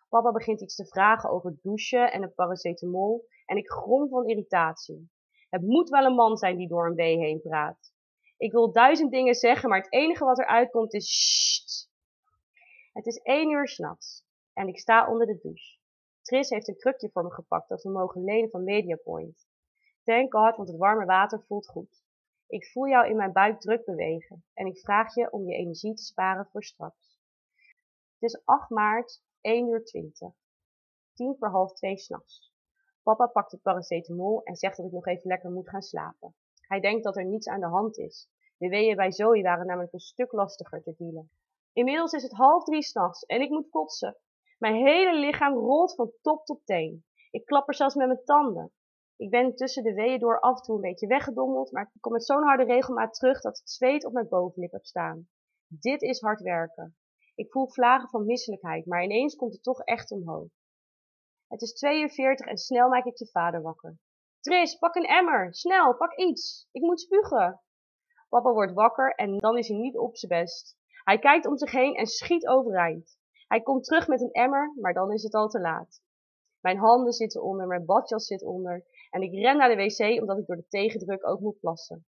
Papa 0.09 0.33
begint 0.33 0.61
iets 0.61 0.75
te 0.75 0.87
vragen 0.87 1.31
over 1.31 1.59
douchen 1.63 2.13
en 2.13 2.23
een 2.23 2.35
paracetamol 2.35 3.27
en 3.47 3.57
ik 3.57 3.71
grom 3.71 4.09
van 4.09 4.29
irritatie. 4.29 5.11
Het 5.49 5.63
moet 5.63 5.89
wel 5.89 6.05
een 6.05 6.15
man 6.15 6.37
zijn 6.37 6.57
die 6.57 6.69
door 6.69 6.87
een 6.87 6.95
wee 6.95 7.17
heen 7.19 7.41
praat. 7.41 7.93
Ik 8.37 8.53
wil 8.53 8.73
duizend 8.73 9.11
dingen 9.11 9.35
zeggen, 9.35 9.69
maar 9.69 9.79
het 9.79 9.93
enige 9.93 10.25
wat 10.25 10.39
eruit 10.39 10.71
komt 10.71 10.95
is 10.95 11.07
sst. 11.07 11.93
Het 12.93 13.07
is 13.07 13.17
één 13.17 13.51
uur 13.51 13.69
s'nachts 13.69 14.24
en 14.55 14.69
ik 14.69 14.79
sta 14.79 15.11
onder 15.11 15.27
de 15.27 15.39
douche. 15.43 15.79
Tris 16.23 16.49
heeft 16.49 16.69
een 16.69 16.77
krukje 16.77 17.11
voor 17.11 17.23
me 17.23 17.31
gepakt 17.31 17.69
dat 17.69 17.83
we 17.83 17.91
mogen 17.91 18.25
lenen 18.25 18.51
van 18.51 18.65
Mediapoint. 18.65 19.47
Thank 20.05 20.33
God, 20.35 20.57
want 20.57 20.69
het 20.69 20.79
warme 20.79 21.05
water 21.05 21.45
voelt 21.47 21.69
goed. 21.69 22.03
Ik 22.47 22.67
voel 22.67 22.89
jou 22.89 23.09
in 23.09 23.17
mijn 23.17 23.33
buik 23.33 23.61
druk 23.61 23.85
bewegen 23.85 24.45
en 24.55 24.67
ik 24.67 24.79
vraag 24.79 25.15
je 25.15 25.31
om 25.31 25.47
je 25.47 25.57
energie 25.57 25.95
te 25.95 26.03
sparen 26.03 26.49
voor 26.53 26.65
straks. 26.65 27.21
Het 28.19 28.31
is 28.31 28.45
8 28.45 28.71
maart, 28.71 29.23
1 29.41 29.69
uur 29.69 29.85
20. 29.85 30.33
Tien 31.15 31.37
voor 31.39 31.49
half 31.49 31.73
twee 31.73 31.99
s'nachts. 31.99 32.53
Papa 33.03 33.27
pakt 33.27 33.53
het 33.53 33.63
paracetamol 33.63 34.43
en 34.43 34.57
zegt 34.57 34.77
dat 34.77 34.87
ik 34.87 34.93
nog 34.93 35.07
even 35.07 35.29
lekker 35.29 35.51
moet 35.51 35.69
gaan 35.69 35.83
slapen. 35.83 36.35
Hij 36.61 36.81
denkt 36.81 37.05
dat 37.05 37.17
er 37.17 37.25
niets 37.25 37.49
aan 37.49 37.61
de 37.61 37.67
hand 37.67 37.99
is. 37.99 38.29
De 38.57 38.69
weeën 38.69 38.97
bij 38.97 39.13
Zoe 39.13 39.43
waren 39.43 39.67
namelijk 39.67 39.93
een 39.93 40.01
stuk 40.01 40.33
lastiger 40.33 40.83
te 40.83 40.95
dealen. 40.99 41.31
Inmiddels 41.73 42.13
is 42.13 42.23
het 42.23 42.33
half 42.33 42.65
drie 42.65 42.83
s'nachts 42.83 43.25
en 43.25 43.41
ik 43.41 43.51
moet 43.51 43.71
kotsen. 43.71 44.17
Mijn 44.59 44.75
hele 44.75 45.19
lichaam 45.19 45.55
rolt 45.55 45.95
van 45.95 46.13
top 46.23 46.45
tot 46.45 46.61
teen. 46.65 47.05
Ik 47.31 47.45
klapper 47.45 47.75
zelfs 47.75 47.95
met 47.95 48.07
mijn 48.07 48.25
tanden. 48.25 48.73
Ik 49.17 49.31
ben 49.31 49.55
tussen 49.55 49.83
de 49.83 49.95
weeën 49.95 50.19
door 50.19 50.41
af 50.41 50.57
en 50.57 50.63
toe 50.63 50.75
een 50.75 50.81
beetje 50.81 51.07
weggedommeld, 51.07 51.73
maar 51.73 51.91
ik 51.95 52.01
kom 52.01 52.13
met 52.13 52.25
zo'n 52.25 52.43
harde 52.43 52.65
regelmaat 52.65 53.15
terug 53.15 53.41
dat 53.41 53.59
het 53.59 53.71
zweet 53.71 54.05
op 54.05 54.13
mijn 54.13 54.29
bovenlip 54.29 54.73
heb 54.73 54.85
staan. 54.85 55.29
Dit 55.67 56.03
is 56.03 56.21
hard 56.21 56.41
werken. 56.41 56.97
Ik 57.35 57.53
voel 57.53 57.69
vlagen 57.69 58.09
van 58.09 58.27
misselijkheid, 58.27 58.87
maar 58.87 59.03
ineens 59.03 59.35
komt 59.37 59.53
het 59.53 59.63
toch 59.63 59.81
echt 59.81 60.11
omhoog. 60.11 60.49
Het 61.49 61.63
is 61.63 61.75
42 61.75 62.47
en 62.47 62.57
snel 62.57 62.89
maak 62.89 63.05
ik 63.05 63.19
je 63.19 63.27
vader 63.27 63.63
wakker. 63.63 63.99
Tris, 64.41 64.79
pak 64.79 64.95
een 64.95 65.07
emmer. 65.07 65.55
Snel, 65.55 65.97
pak 65.97 66.17
iets. 66.17 66.69
Ik 66.73 66.83
moet 66.83 67.01
spugen. 67.01 67.61
Papa 68.29 68.53
wordt 68.53 68.73
wakker 68.73 69.15
en 69.15 69.39
dan 69.39 69.59
is 69.59 69.69
hij 69.69 69.77
niet 69.77 69.99
op 69.99 70.17
zijn 70.17 70.41
best. 70.41 70.77
Hij 71.05 71.19
kijkt 71.19 71.47
om 71.47 71.57
zich 71.57 71.71
heen 71.71 71.95
en 71.95 72.07
schiet 72.07 72.47
overeind. 72.47 73.19
Hij 73.49 73.63
komt 73.63 73.85
terug 73.85 74.09
met 74.09 74.21
een 74.21 74.33
emmer, 74.33 74.73
maar 74.81 74.93
dan 74.95 75.13
is 75.13 75.23
het 75.23 75.35
al 75.35 75.49
te 75.49 75.61
laat. 75.61 76.03
Mijn 76.61 76.79
handen 76.79 77.13
zitten 77.13 77.43
onder, 77.43 77.67
mijn 77.67 77.85
badjas 77.85 78.27
zit 78.27 78.43
onder 78.43 78.85
en 79.11 79.23
ik 79.23 79.33
ren 79.33 79.57
naar 79.57 79.69
de 79.69 79.77
wc 79.77 80.21
omdat 80.21 80.39
ik 80.39 80.47
door 80.47 80.57
de 80.57 80.69
tegendruk 80.69 81.29
ook 81.29 81.41
moet 81.41 81.61
plassen. 81.61 82.07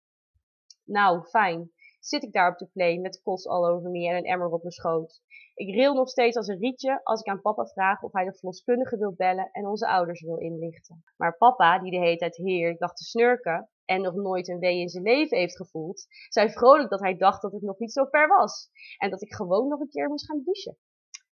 Nou, 0.84 1.22
fijn. 1.22 1.72
Zit 2.00 2.22
ik 2.22 2.32
daar 2.32 2.50
op 2.52 2.58
de 2.58 2.66
play 2.72 2.98
met 2.98 3.22
kots 3.22 3.46
all 3.46 3.68
over 3.68 3.90
me 3.90 4.08
en 4.08 4.16
een 4.16 4.24
emmer 4.24 4.52
op 4.52 4.62
mijn 4.62 4.74
schoot. 4.74 5.20
Ik 5.54 5.74
ril 5.74 5.94
nog 5.94 6.08
steeds 6.08 6.36
als 6.36 6.46
een 6.46 6.58
rietje 6.58 7.00
als 7.04 7.20
ik 7.20 7.26
aan 7.26 7.40
papa 7.40 7.66
vraag 7.66 8.02
of 8.02 8.12
hij 8.12 8.24
de 8.24 8.34
verloskundige 8.34 8.96
wil 8.96 9.12
bellen 9.12 9.48
en 9.52 9.66
onze 9.66 9.88
ouders 9.88 10.22
wil 10.22 10.36
inlichten. 10.36 11.04
Maar 11.16 11.36
papa, 11.36 11.78
die 11.78 11.90
de 11.90 11.98
hele 11.98 12.16
tijd 12.16 12.36
heerlijk 12.36 12.78
dacht 12.78 12.96
te 12.96 13.04
snurken 13.04 13.70
en 13.84 14.02
nog 14.02 14.14
nooit 14.14 14.48
een 14.48 14.58
wee 14.58 14.80
in 14.80 14.88
zijn 14.88 15.04
leven 15.04 15.38
heeft 15.38 15.56
gevoeld, 15.56 16.06
zei 16.28 16.50
vrolijk 16.50 16.90
dat 16.90 17.00
hij 17.00 17.16
dacht 17.16 17.42
dat 17.42 17.52
het 17.52 17.62
nog 17.62 17.78
niet 17.78 17.92
zo 17.92 18.04
ver 18.04 18.28
was 18.28 18.70
en 18.98 19.10
dat 19.10 19.22
ik 19.22 19.34
gewoon 19.34 19.68
nog 19.68 19.80
een 19.80 19.88
keer 19.88 20.08
moest 20.08 20.26
gaan 20.26 20.42
douchen. 20.44 20.76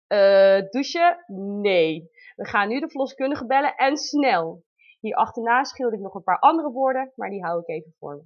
Uh, 0.09 0.71
douchen? 0.71 1.25
Nee. 1.61 2.11
We 2.37 2.47
gaan 2.47 2.69
nu 2.69 2.81
de 2.81 2.89
verloskundige 2.89 3.47
bellen 3.47 3.75
en 3.75 3.97
snel. 3.97 4.65
Hier 5.01 5.15
achterna 5.15 5.65
schilder 5.65 5.99
ik 5.99 6.05
nog 6.05 6.15
een 6.15 6.23
paar 6.23 6.39
andere 6.39 6.71
woorden, 6.71 7.13
maar 7.15 7.31
die 7.31 7.45
hou 7.45 7.61
ik 7.61 7.69
even 7.69 7.95
voor 7.99 8.17
me. 8.17 8.23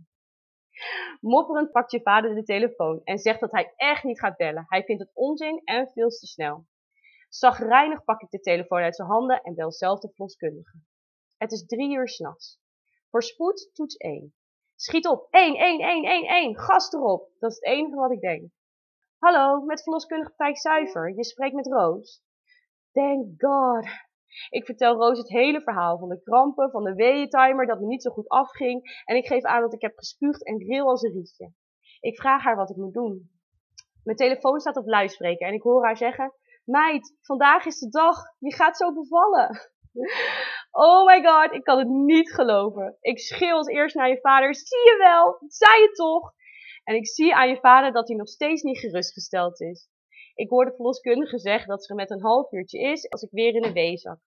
Mopperend 1.20 1.70
pakt 1.70 1.90
je 1.90 2.00
vader 2.02 2.34
de 2.34 2.42
telefoon 2.42 3.00
en 3.04 3.18
zegt 3.18 3.40
dat 3.40 3.52
hij 3.52 3.72
echt 3.76 4.04
niet 4.04 4.20
gaat 4.20 4.36
bellen. 4.36 4.64
Hij 4.68 4.84
vindt 4.84 5.02
het 5.02 5.10
onzin 5.14 5.60
en 5.64 5.88
veel 5.88 6.08
te 6.08 6.26
snel. 6.26 6.66
Zagrijnig 7.28 8.04
pak 8.04 8.20
ik 8.20 8.30
de 8.30 8.40
telefoon 8.40 8.82
uit 8.82 8.96
zijn 8.96 9.08
handen 9.08 9.42
en 9.42 9.54
bel 9.54 9.72
zelf 9.72 10.00
de 10.00 10.08
verloskundige. 10.08 10.78
Het 11.36 11.52
is 11.52 11.66
drie 11.66 11.94
uur 11.94 12.08
s'nachts. 12.08 12.60
Voor 13.10 13.22
spoed 13.22 13.70
toets 13.72 13.96
1. 13.96 14.34
Schiet 14.76 15.06
op, 15.06 15.26
1, 15.30 15.56
1, 15.56 15.80
1, 15.80 16.04
1, 16.04 16.24
1, 16.24 16.58
gas 16.58 16.92
erop. 16.92 17.30
Dat 17.38 17.50
is 17.50 17.56
het 17.56 17.64
enige 17.64 17.96
wat 17.96 18.10
ik 18.10 18.20
denk. 18.20 18.50
Hallo, 19.22 19.60
met 19.60 19.82
verloskundige 19.82 20.32
praktijk 20.34 20.58
Zuiver. 20.58 21.14
Je 21.16 21.24
spreekt 21.24 21.54
met 21.54 21.66
Roos. 21.66 22.22
Thank 22.92 23.26
God. 23.38 23.86
Ik 24.50 24.64
vertel 24.64 24.94
Roos 24.94 25.18
het 25.18 25.28
hele 25.28 25.60
verhaal 25.60 25.98
van 25.98 26.08
de 26.08 26.22
krampen, 26.22 26.70
van 26.70 26.84
de 26.84 26.94
weeëntimer, 26.94 27.66
dat 27.66 27.80
me 27.80 27.86
niet 27.86 28.02
zo 28.02 28.10
goed 28.10 28.28
afging. 28.28 29.02
En 29.04 29.16
ik 29.16 29.26
geef 29.26 29.42
aan 29.42 29.60
dat 29.60 29.72
ik 29.72 29.80
heb 29.80 29.96
gespuugd 29.96 30.44
en 30.46 30.58
ril 30.58 30.88
als 30.88 31.02
een 31.02 31.12
rietje. 31.12 31.52
Ik 32.00 32.20
vraag 32.20 32.42
haar 32.42 32.56
wat 32.56 32.70
ik 32.70 32.76
moet 32.76 32.92
doen. 32.92 33.30
Mijn 34.04 34.16
telefoon 34.16 34.60
staat 34.60 34.76
op 34.76 34.86
luidspreker 34.86 35.46
en 35.46 35.54
ik 35.54 35.62
hoor 35.62 35.84
haar 35.84 35.96
zeggen... 35.96 36.32
Meid, 36.64 37.16
vandaag 37.20 37.64
is 37.64 37.78
de 37.78 37.88
dag. 37.88 38.16
Je 38.38 38.54
gaat 38.54 38.76
zo 38.76 38.92
bevallen. 38.92 39.50
Oh 40.70 41.06
my 41.06 41.22
god, 41.22 41.52
ik 41.52 41.64
kan 41.64 41.78
het 41.78 41.88
niet 41.88 42.32
geloven. 42.32 42.96
Ik 43.00 43.18
schreeuw 43.18 43.56
als 43.56 43.66
eerst 43.66 43.94
naar 43.94 44.08
je 44.08 44.20
vader. 44.20 44.54
Zie 44.54 44.78
je 44.78 44.96
wel, 44.98 45.36
zei 45.46 45.80
je 45.80 45.90
toch? 45.92 46.32
En 46.84 46.94
ik 46.94 47.06
zie 47.06 47.34
aan 47.34 47.48
je 47.48 47.60
vader 47.60 47.92
dat 47.92 48.08
hij 48.08 48.16
nog 48.16 48.28
steeds 48.28 48.62
niet 48.62 48.78
gerustgesteld 48.78 49.60
is. 49.60 49.88
Ik 50.34 50.48
hoor 50.48 50.64
de 50.64 50.74
verloskundige 50.74 51.38
zeggen 51.38 51.68
dat 51.68 51.84
ze 51.84 51.90
er 51.90 51.96
met 51.96 52.10
een 52.10 52.22
half 52.22 52.52
uurtje 52.52 52.78
is 52.80 53.10
als 53.10 53.22
ik 53.22 53.30
weer 53.30 53.54
in 53.54 53.62
de 53.62 53.72
wee 53.72 53.96
zak. 53.96 54.18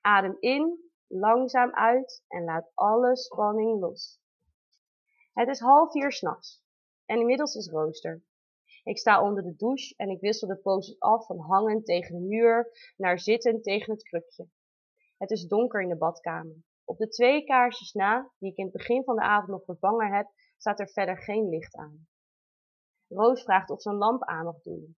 Adem 0.00 0.36
in, 0.40 0.90
langzaam 1.06 1.74
uit 1.74 2.24
en 2.28 2.44
laat 2.44 2.70
alle 2.74 3.16
spanning 3.16 3.80
los. 3.80 4.20
Het 5.32 5.48
is 5.48 5.60
half 5.60 5.90
vier 5.90 6.12
s'nachts 6.12 6.62
en 7.06 7.18
inmiddels 7.18 7.54
is 7.54 7.70
rooster. 7.70 8.22
Ik 8.84 8.98
sta 8.98 9.22
onder 9.22 9.42
de 9.42 9.56
douche 9.56 9.94
en 9.96 10.08
ik 10.08 10.20
wissel 10.20 10.48
de 10.48 10.56
poses 10.56 11.00
af 11.00 11.26
van 11.26 11.38
hangen 11.38 11.84
tegen 11.84 12.14
de 12.14 12.26
muur 12.26 12.70
naar 12.96 13.18
zitten 13.18 13.62
tegen 13.62 13.92
het 13.92 14.02
krukje. 14.02 14.48
Het 15.18 15.30
is 15.30 15.46
donker 15.46 15.82
in 15.82 15.88
de 15.88 15.96
badkamer. 15.96 16.56
Op 16.84 16.98
de 16.98 17.08
twee 17.08 17.44
kaarsjes 17.44 17.92
na, 17.92 18.30
die 18.38 18.50
ik 18.50 18.56
in 18.56 18.64
het 18.64 18.72
begin 18.72 19.04
van 19.04 19.16
de 19.16 19.22
avond 19.22 19.48
nog 19.48 19.64
vervangen 19.64 20.12
heb, 20.12 20.26
staat 20.60 20.80
er 20.80 20.88
verder 20.88 21.18
geen 21.18 21.48
licht 21.48 21.74
aan. 21.74 22.08
Roos 23.08 23.42
vraagt 23.42 23.70
of 23.70 23.82
ze 23.82 23.88
een 23.88 23.96
lamp 23.96 24.24
aan 24.24 24.44
mag 24.44 24.60
doen. 24.60 24.96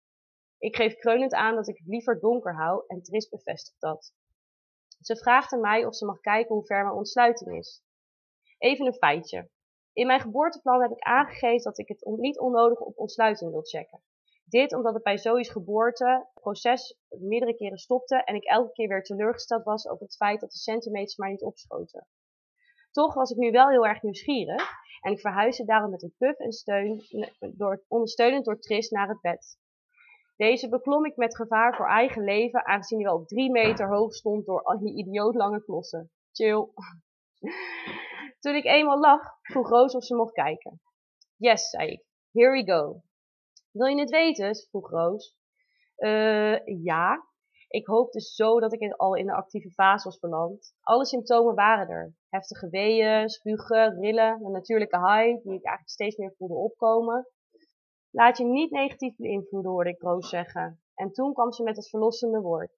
Ik 0.59 0.77
geef 0.77 0.95
kreunend 0.95 1.33
aan 1.35 1.55
dat 1.55 1.69
ik 1.69 1.79
het 1.79 1.87
liever 1.87 2.21
donker 2.21 2.55
hou 2.55 2.85
en 2.87 3.03
Tris 3.03 3.29
bevestigt 3.29 3.81
dat. 3.81 4.15
Ze 5.01 5.17
vraagt 5.17 5.53
aan 5.53 5.61
mij 5.61 5.87
of 5.87 5.95
ze 5.95 6.05
mag 6.05 6.21
kijken 6.21 6.55
hoe 6.55 6.67
ver 6.67 6.85
mijn 6.85 6.97
ontsluiting 6.97 7.59
is. 7.59 7.83
Even 8.59 8.87
een 8.87 8.95
feitje. 8.95 9.51
In 9.93 10.07
mijn 10.07 10.21
geboorteplan 10.21 10.83
heb 10.83 10.91
ik 10.91 11.03
aangegeven 11.03 11.63
dat 11.63 11.79
ik 11.79 11.89
het 11.89 12.05
niet 12.05 12.39
onnodig 12.39 12.79
op 12.79 12.99
ontsluiting 12.99 13.51
wil 13.51 13.63
checken. 13.63 14.03
Dit 14.45 14.75
omdat 14.75 14.95
het 14.95 15.03
bij 15.03 15.19
Zoe's 15.19 15.51
geboorte 15.51 16.05
het 16.05 16.43
proces 16.43 16.99
meerdere 17.09 17.57
keren 17.57 17.79
stopte 17.79 18.25
en 18.25 18.35
ik 18.35 18.45
elke 18.45 18.73
keer 18.73 18.89
weer 18.89 19.03
teleurgesteld 19.03 19.65
was 19.65 19.89
over 19.89 20.05
het 20.05 20.17
feit 20.17 20.41
dat 20.41 20.53
de 20.53 20.59
centimeters 20.59 21.17
maar 21.17 21.31
niet 21.31 21.43
opschoten. 21.43 22.07
Toch 22.91 23.15
was 23.15 23.31
ik 23.31 23.37
nu 23.37 23.51
wel 23.51 23.69
heel 23.69 23.87
erg 23.87 24.03
nieuwsgierig 24.03 24.71
en 25.01 25.13
ik 25.13 25.21
verhuisde 25.21 25.65
daarom 25.65 25.91
met 25.91 26.03
een 26.03 26.15
puff 26.19 26.39
en 26.39 26.53
steun, 26.53 27.03
door, 27.41 27.85
ondersteunend 27.89 28.45
door 28.45 28.59
Tris 28.59 28.91
naar 28.91 29.09
het 29.09 29.21
bed. 29.21 29.59
Deze 30.37 30.69
beklom 30.69 31.07
ik 31.07 31.17
met 31.17 31.37
gevaar 31.37 31.77
voor 31.77 31.89
eigen 31.89 32.25
leven, 32.25 32.67
aangezien 32.67 32.99
hij 32.99 33.07
wel 33.07 33.17
op 33.17 33.29
drie 33.29 33.51
meter 33.51 33.89
hoog 33.89 34.15
stond 34.15 34.47
door 34.47 34.63
al 34.63 34.79
die 34.79 34.97
idioot 34.97 35.35
lange 35.35 35.65
klossen. 35.65 36.11
Chill. 36.33 36.69
Toen 38.41 38.55
ik 38.55 38.65
eenmaal 38.65 39.01
lag, 39.01 39.21
vroeg 39.43 39.69
Roos 39.69 39.95
of 39.95 40.05
ze 40.05 40.15
mocht 40.15 40.33
kijken. 40.33 40.81
Yes, 41.37 41.71
zei 41.71 41.89
ik. 41.89 42.05
Here 42.33 42.51
we 42.51 42.73
go. 42.73 43.03
Wil 43.71 43.87
je 43.87 44.01
het 44.01 44.11
weten? 44.11 44.57
vroeg 44.57 44.91
Roos. 44.91 45.37
Uh, 45.97 46.67
ja. 46.67 47.30
Ik 47.71 47.87
hoopte 47.87 48.21
zo 48.21 48.61
dat 48.61 48.73
ik 48.73 48.93
al 48.93 49.15
in 49.15 49.27
de 49.27 49.33
actieve 49.33 49.71
fase 49.71 50.05
was 50.05 50.19
beland. 50.19 50.75
Alle 50.81 51.07
symptomen 51.07 51.55
waren 51.55 51.89
er. 51.89 52.15
Heftige 52.29 52.69
weeën, 52.69 53.29
spugen, 53.29 54.01
rillen, 54.01 54.39
de 54.43 54.49
natuurlijke 54.49 54.97
high, 54.97 55.43
die 55.43 55.55
ik 55.55 55.65
eigenlijk 55.65 55.89
steeds 55.89 56.17
meer 56.17 56.35
voelde 56.37 56.55
opkomen. 56.55 57.29
Laat 58.11 58.39
je 58.39 58.45
niet 58.45 58.71
negatief 58.71 59.17
beïnvloeden, 59.17 59.71
hoorde 59.71 59.91
ik 59.91 60.01
Roos 60.01 60.29
zeggen. 60.29 60.83
En 60.95 61.13
toen 61.13 61.33
kwam 61.33 61.53
ze 61.53 61.63
met 61.63 61.77
het 61.77 61.89
verlossende 61.89 62.41
woord. 62.41 62.73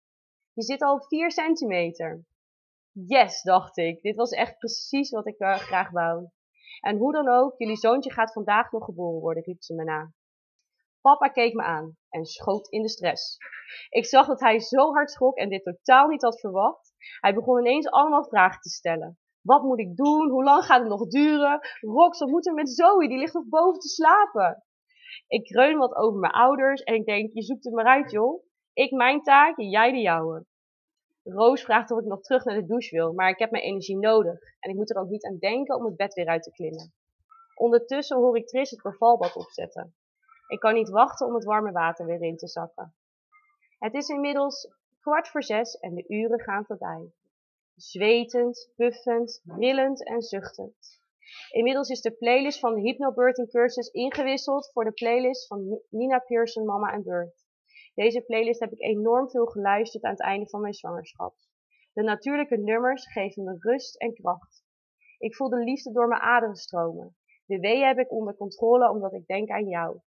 Je 0.53 0.63
zit 0.63 0.83
al 0.83 0.95
op 0.95 1.07
4 1.07 1.31
centimeter. 1.31 2.25
Yes, 2.93 3.43
dacht 3.43 3.77
ik. 3.77 4.03
Dit 4.03 4.17
was 4.17 4.31
echt 4.31 4.59
precies 4.59 5.11
wat 5.11 5.27
ik 5.27 5.41
uh, 5.41 5.55
graag 5.55 5.91
wou. 5.91 6.29
En 6.81 6.97
hoe 6.97 7.13
dan 7.13 7.29
ook, 7.29 7.59
jullie 7.59 7.77
zoontje 7.77 8.13
gaat 8.13 8.33
vandaag 8.33 8.73
nog 8.73 8.85
geboren 8.85 9.21
worden, 9.21 9.43
riep 9.43 9.63
ze 9.63 9.75
me 9.75 9.85
na. 9.85 10.13
Papa 11.01 11.29
keek 11.29 11.55
me 11.55 11.63
aan 11.63 11.97
en 12.13 12.25
schoot 12.25 12.69
in 12.69 12.83
de 12.83 12.89
stress. 12.89 13.37
Ik 13.91 14.07
zag 14.07 14.27
dat 14.27 14.41
hij 14.41 14.61
zo 14.61 14.93
hard 14.93 15.11
schrok 15.11 15.37
en 15.37 15.49
dit 15.49 15.63
totaal 15.63 16.09
niet 16.09 16.23
had 16.23 16.41
verwacht. 16.41 16.93
Hij 17.21 17.35
begon 17.35 17.59
ineens 17.59 17.91
allemaal 17.91 18.25
vragen 18.25 18.61
te 18.61 18.69
stellen. 18.69 19.19
Wat 19.41 19.63
moet 19.63 19.79
ik 19.79 19.97
doen? 19.97 20.31
Hoe 20.31 20.45
lang 20.45 20.65
gaat 20.65 20.81
het 20.81 20.89
nog 20.89 21.09
duren? 21.09 21.61
Rox, 21.81 22.19
wat 22.19 22.29
moet 22.29 22.47
er 22.47 22.55
met 22.55 22.71
Zoe? 22.71 23.09
Die 23.09 23.19
ligt 23.19 23.35
nog 23.35 23.49
boven 23.49 23.81
te 23.81 23.89
slapen. 23.89 24.65
Ik 25.27 25.45
kreun 25.45 25.79
wat 25.79 25.95
over 25.95 26.19
mijn 26.19 26.33
ouders 26.33 26.83
en 26.83 26.95
ik 26.95 27.05
denk, 27.05 27.31
je 27.33 27.43
zoekt 27.43 27.65
het 27.65 27.75
maar 27.75 27.85
uit 27.85 28.11
joh. 28.11 28.45
Ik 28.73 28.93
mijn 28.93 29.23
taak, 29.23 29.55
jij 29.57 29.93
de 29.93 30.01
jouwe. 30.01 30.47
Roos 31.23 31.63
vraagt 31.63 31.91
of 31.91 31.99
ik 31.99 32.05
nog 32.05 32.21
terug 32.21 32.45
naar 32.45 32.55
de 32.55 32.67
douche 32.67 32.97
wil, 32.97 33.13
maar 33.13 33.29
ik 33.29 33.39
heb 33.39 33.51
mijn 33.51 33.65
energie 33.65 33.99
nodig. 33.99 34.39
En 34.61 34.71
ik 34.71 34.77
moet 34.77 34.91
er 34.91 35.01
ook 35.01 35.09
niet 35.09 35.25
aan 35.25 35.39
denken 35.39 35.77
om 35.77 35.85
het 35.85 35.97
bed 35.97 36.15
weer 36.15 36.27
uit 36.27 36.43
te 36.43 36.51
klimmen. 36.51 36.93
Ondertussen 37.55 38.17
hoor 38.17 38.37
ik 38.37 38.47
Tris 38.47 38.71
het 38.71 38.83
bevalbad 38.83 39.37
opzetten. 39.37 39.95
Ik 40.53 40.61
kan 40.61 40.75
niet 40.75 40.91
wachten 40.91 41.27
om 41.27 41.35
het 41.35 41.45
warme 41.45 41.73
water 41.73 42.07
weer 42.07 42.23
in 42.23 42.37
te 42.37 42.47
zakken. 42.47 42.95
Het 43.79 43.95
is 43.95 44.09
inmiddels 44.09 44.69
kwart 45.01 45.29
voor 45.29 45.43
zes 45.43 45.79
en 45.79 45.95
de 45.95 46.05
uren 46.09 46.41
gaan 46.41 46.65
voorbij. 46.65 47.13
Zwetend, 47.77 48.73
puffend, 48.77 49.43
rillend 49.45 50.07
en 50.07 50.23
zuchtend. 50.23 51.01
Inmiddels 51.51 51.89
is 51.89 52.01
de 52.01 52.11
playlist 52.11 52.59
van 52.59 52.75
de 52.75 52.81
hypnobirthing 52.81 53.49
cursus 53.49 53.89
ingewisseld 53.89 54.71
voor 54.73 54.85
de 54.85 54.93
playlist 54.93 55.47
van 55.47 55.81
Nina 55.91 56.19
Pearson 56.19 56.65
Mama 56.65 56.93
en 56.93 57.03
Birth. 57.03 57.45
Deze 57.95 58.21
playlist 58.21 58.61
heb 58.61 58.73
ik 58.73 58.81
enorm 58.81 59.31
veel 59.31 59.47
geluisterd 59.47 60.05
aan 60.05 60.11
het 60.11 60.23
einde 60.23 60.49
van 60.49 60.61
mijn 60.61 60.75
zwangerschap. 60.75 61.35
De 61.93 62.03
natuurlijke 62.03 62.57
nummers 62.57 63.13
geven 63.13 63.45
me 63.45 63.57
rust 63.59 63.97
en 63.97 64.15
kracht. 64.15 64.65
Ik 65.19 65.37
voel 65.37 65.49
de 65.49 65.65
liefde 65.65 65.93
door 65.93 66.09
mijn 66.09 66.21
aderen 66.21 66.57
stromen. 66.57 67.17
De 67.47 67.59
weeën 67.59 67.87
heb 67.87 67.99
ik 67.99 68.13
onder 68.13 68.35
controle 68.35 68.91
omdat 68.91 69.13
ik 69.13 69.27
denk 69.27 69.51
aan 69.51 69.69
jou. 69.69 70.01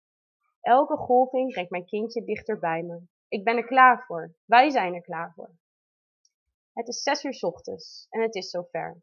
Elke 0.62 0.96
golving 0.96 1.52
brengt 1.52 1.70
mijn 1.70 1.86
kindje 1.86 2.24
dichter 2.24 2.58
bij 2.58 2.82
me. 2.82 3.00
Ik 3.28 3.44
ben 3.44 3.56
er 3.56 3.66
klaar 3.66 4.04
voor. 4.06 4.34
Wij 4.44 4.70
zijn 4.70 4.94
er 4.94 5.02
klaar 5.02 5.32
voor. 5.34 5.50
Het 6.72 6.88
is 6.88 7.02
zes 7.02 7.24
uur 7.24 7.38
ochtends 7.40 8.06
en 8.10 8.22
het 8.22 8.34
is 8.34 8.50
zover. 8.50 9.02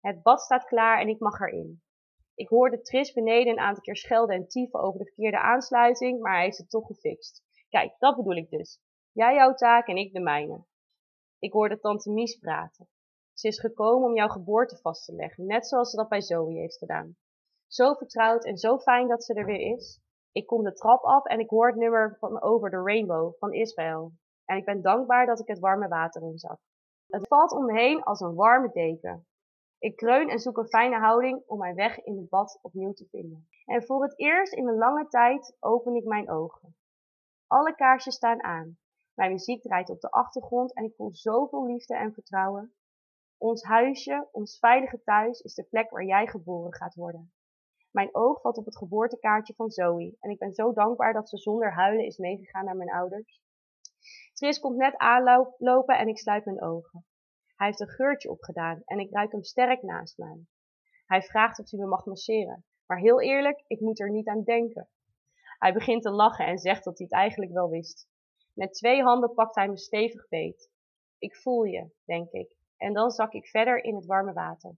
Het 0.00 0.22
bad 0.22 0.40
staat 0.40 0.64
klaar 0.64 1.00
en 1.00 1.08
ik 1.08 1.18
mag 1.18 1.40
erin. 1.40 1.82
Ik 2.34 2.48
hoorde 2.48 2.80
Tris 2.82 3.12
beneden 3.12 3.52
een 3.52 3.58
aantal 3.58 3.82
keer 3.82 3.96
schelden 3.96 4.36
en 4.36 4.48
tieven 4.48 4.80
over 4.80 4.98
de 4.98 5.04
verkeerde 5.04 5.38
aansluiting, 5.38 6.20
maar 6.20 6.34
hij 6.34 6.44
heeft 6.44 6.58
het 6.58 6.70
toch 6.70 6.86
gefixt. 6.86 7.42
Kijk, 7.68 7.94
dat 7.98 8.16
bedoel 8.16 8.36
ik 8.36 8.50
dus. 8.50 8.80
Jij 9.12 9.34
jouw 9.34 9.54
taak 9.54 9.86
en 9.86 9.96
ik 9.96 10.12
de 10.12 10.20
mijne. 10.20 10.64
Ik 11.38 11.52
hoorde 11.52 11.80
tante 11.80 12.10
Mies 12.10 12.38
praten. 12.38 12.88
Ze 13.32 13.48
is 13.48 13.60
gekomen 13.60 14.08
om 14.08 14.14
jouw 14.14 14.28
geboorte 14.28 14.76
vast 14.76 15.04
te 15.04 15.14
leggen, 15.14 15.46
net 15.46 15.66
zoals 15.66 15.90
ze 15.90 15.96
dat 15.96 16.08
bij 16.08 16.20
Zoe 16.20 16.52
heeft 16.52 16.78
gedaan. 16.78 17.16
Zo 17.66 17.94
vertrouwd 17.94 18.44
en 18.44 18.56
zo 18.56 18.78
fijn 18.78 19.08
dat 19.08 19.24
ze 19.24 19.34
er 19.34 19.44
weer 19.44 19.74
is. 19.76 20.00
Ik 20.38 20.46
kom 20.46 20.62
de 20.64 20.72
trap 20.72 21.02
af 21.02 21.24
en 21.24 21.40
ik 21.40 21.50
hoor 21.50 21.66
het 21.66 21.76
nummer 21.76 22.16
van 22.18 22.42
Over 22.42 22.70
the 22.70 22.82
Rainbow 22.82 23.34
van 23.38 23.52
Israël. 23.52 24.12
En 24.44 24.56
ik 24.56 24.64
ben 24.64 24.82
dankbaar 24.82 25.26
dat 25.26 25.40
ik 25.40 25.46
het 25.46 25.58
warme 25.58 25.88
water 25.88 26.22
inzak. 26.22 26.58
Het 27.06 27.28
valt 27.28 27.52
om 27.52 27.64
me 27.64 27.72
heen 27.72 28.02
als 28.02 28.20
een 28.20 28.34
warme 28.34 28.70
deken. 28.72 29.26
Ik 29.78 29.96
kreun 29.96 30.28
en 30.28 30.38
zoek 30.38 30.56
een 30.56 30.68
fijne 30.68 30.98
houding 30.98 31.42
om 31.46 31.58
mijn 31.58 31.74
weg 31.74 32.04
in 32.04 32.16
het 32.16 32.28
bad 32.28 32.58
opnieuw 32.62 32.92
te 32.92 33.06
vinden. 33.10 33.48
En 33.64 33.84
voor 33.84 34.02
het 34.02 34.18
eerst 34.18 34.52
in 34.52 34.68
een 34.68 34.78
lange 34.78 35.08
tijd 35.08 35.56
open 35.60 35.94
ik 35.94 36.04
mijn 36.04 36.30
ogen. 36.30 36.76
Alle 37.46 37.74
kaarsjes 37.74 38.14
staan 38.14 38.42
aan. 38.42 38.78
Mijn 39.14 39.32
muziek 39.32 39.62
draait 39.62 39.90
op 39.90 40.00
de 40.00 40.10
achtergrond 40.10 40.74
en 40.74 40.84
ik 40.84 40.94
voel 40.94 41.14
zoveel 41.14 41.66
liefde 41.66 41.96
en 41.96 42.12
vertrouwen. 42.12 42.74
Ons 43.38 43.62
huisje, 43.62 44.28
ons 44.32 44.58
veilige 44.58 45.02
thuis, 45.02 45.40
is 45.40 45.54
de 45.54 45.64
plek 45.64 45.90
waar 45.90 46.04
jij 46.04 46.26
geboren 46.26 46.74
gaat 46.74 46.94
worden. 46.94 47.32
Mijn 47.90 48.14
oog 48.14 48.40
valt 48.40 48.56
op 48.56 48.64
het 48.64 48.76
geboortekaartje 48.76 49.54
van 49.54 49.70
Zoe 49.70 50.16
en 50.20 50.30
ik 50.30 50.38
ben 50.38 50.52
zo 50.52 50.72
dankbaar 50.72 51.12
dat 51.12 51.28
ze 51.28 51.36
zonder 51.36 51.72
huilen 51.72 52.04
is 52.04 52.18
meegegaan 52.18 52.64
naar 52.64 52.76
mijn 52.76 52.92
ouders. 52.92 53.40
Tris 54.32 54.58
komt 54.58 54.76
net 54.76 54.96
aanlopen 54.96 55.98
en 55.98 56.08
ik 56.08 56.18
sluit 56.18 56.44
mijn 56.44 56.62
ogen. 56.62 57.06
Hij 57.56 57.66
heeft 57.66 57.80
een 57.80 57.88
geurtje 57.88 58.30
opgedaan 58.30 58.82
en 58.84 58.98
ik 58.98 59.10
ruik 59.10 59.32
hem 59.32 59.42
sterk 59.42 59.82
naast 59.82 60.18
mij. 60.18 60.46
Hij 61.06 61.22
vraagt 61.22 61.58
of 61.58 61.70
hij 61.70 61.80
me 61.80 61.86
mag 61.86 62.04
masseren, 62.04 62.64
maar 62.86 62.98
heel 62.98 63.20
eerlijk, 63.20 63.64
ik 63.66 63.80
moet 63.80 64.00
er 64.00 64.10
niet 64.10 64.28
aan 64.28 64.42
denken. 64.42 64.88
Hij 65.58 65.72
begint 65.72 66.02
te 66.02 66.10
lachen 66.10 66.46
en 66.46 66.58
zegt 66.58 66.84
dat 66.84 66.98
hij 66.98 67.06
het 67.10 67.18
eigenlijk 67.18 67.52
wel 67.52 67.68
wist. 67.68 68.08
Met 68.54 68.72
twee 68.72 69.02
handen 69.02 69.34
pakt 69.34 69.54
hij 69.54 69.68
me 69.68 69.78
stevig 69.78 70.28
beet. 70.28 70.70
Ik 71.18 71.36
voel 71.36 71.64
je, 71.64 71.90
denk 72.04 72.30
ik, 72.30 72.56
en 72.76 72.92
dan 72.92 73.10
zak 73.10 73.32
ik 73.32 73.46
verder 73.46 73.84
in 73.84 73.94
het 73.94 74.06
warme 74.06 74.32
water. 74.32 74.76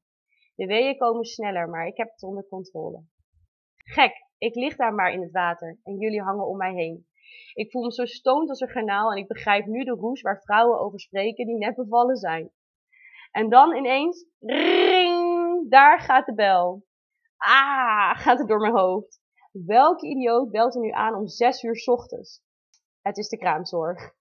De 0.61 0.67
weeën 0.67 0.97
komen 0.97 1.25
sneller, 1.25 1.69
maar 1.69 1.87
ik 1.87 1.97
heb 1.97 2.11
het 2.11 2.23
onder 2.23 2.47
controle. 2.49 3.05
Gek, 3.77 4.27
ik 4.39 4.55
lig 4.55 4.77
daar 4.77 4.95
maar 4.95 5.13
in 5.13 5.23
het 5.23 5.33
water 5.33 5.79
en 5.83 5.97
jullie 5.97 6.23
hangen 6.23 6.47
om 6.47 6.57
mij 6.57 6.75
heen. 6.75 7.07
Ik 7.55 7.71
voel 7.71 7.83
me 7.83 7.93
zo 7.93 8.05
stoned 8.05 8.49
als 8.49 8.61
een 8.61 8.69
garnaal 8.69 9.11
en 9.11 9.17
ik 9.17 9.29
begrijp 9.29 9.67
nu 9.67 9.85
de 9.85 9.91
roes 9.91 10.21
waar 10.21 10.43
vrouwen 10.43 10.81
over 10.81 11.01
spreken 11.01 11.47
die 11.47 11.57
net 11.57 11.75
bevallen 11.75 12.17
zijn. 12.17 12.51
En 13.31 13.49
dan 13.49 13.77
ineens, 13.77 14.27
ring, 14.39 15.71
daar 15.71 16.01
gaat 16.01 16.27
de 16.27 16.35
bel. 16.35 16.85
Ah, 17.37 18.19
gaat 18.19 18.39
het 18.39 18.49
door 18.49 18.61
mijn 18.61 18.77
hoofd. 18.77 19.21
Welke 19.53 20.07
idioot 20.07 20.51
belt 20.51 20.75
er 20.75 20.81
nu 20.81 20.91
aan 20.91 21.15
om 21.15 21.27
zes 21.27 21.63
uur 21.63 21.83
ochtends? 21.85 22.43
Het 23.03 23.17
is 23.17 23.29
de 23.29 23.39
kraamzorg. 23.39 24.13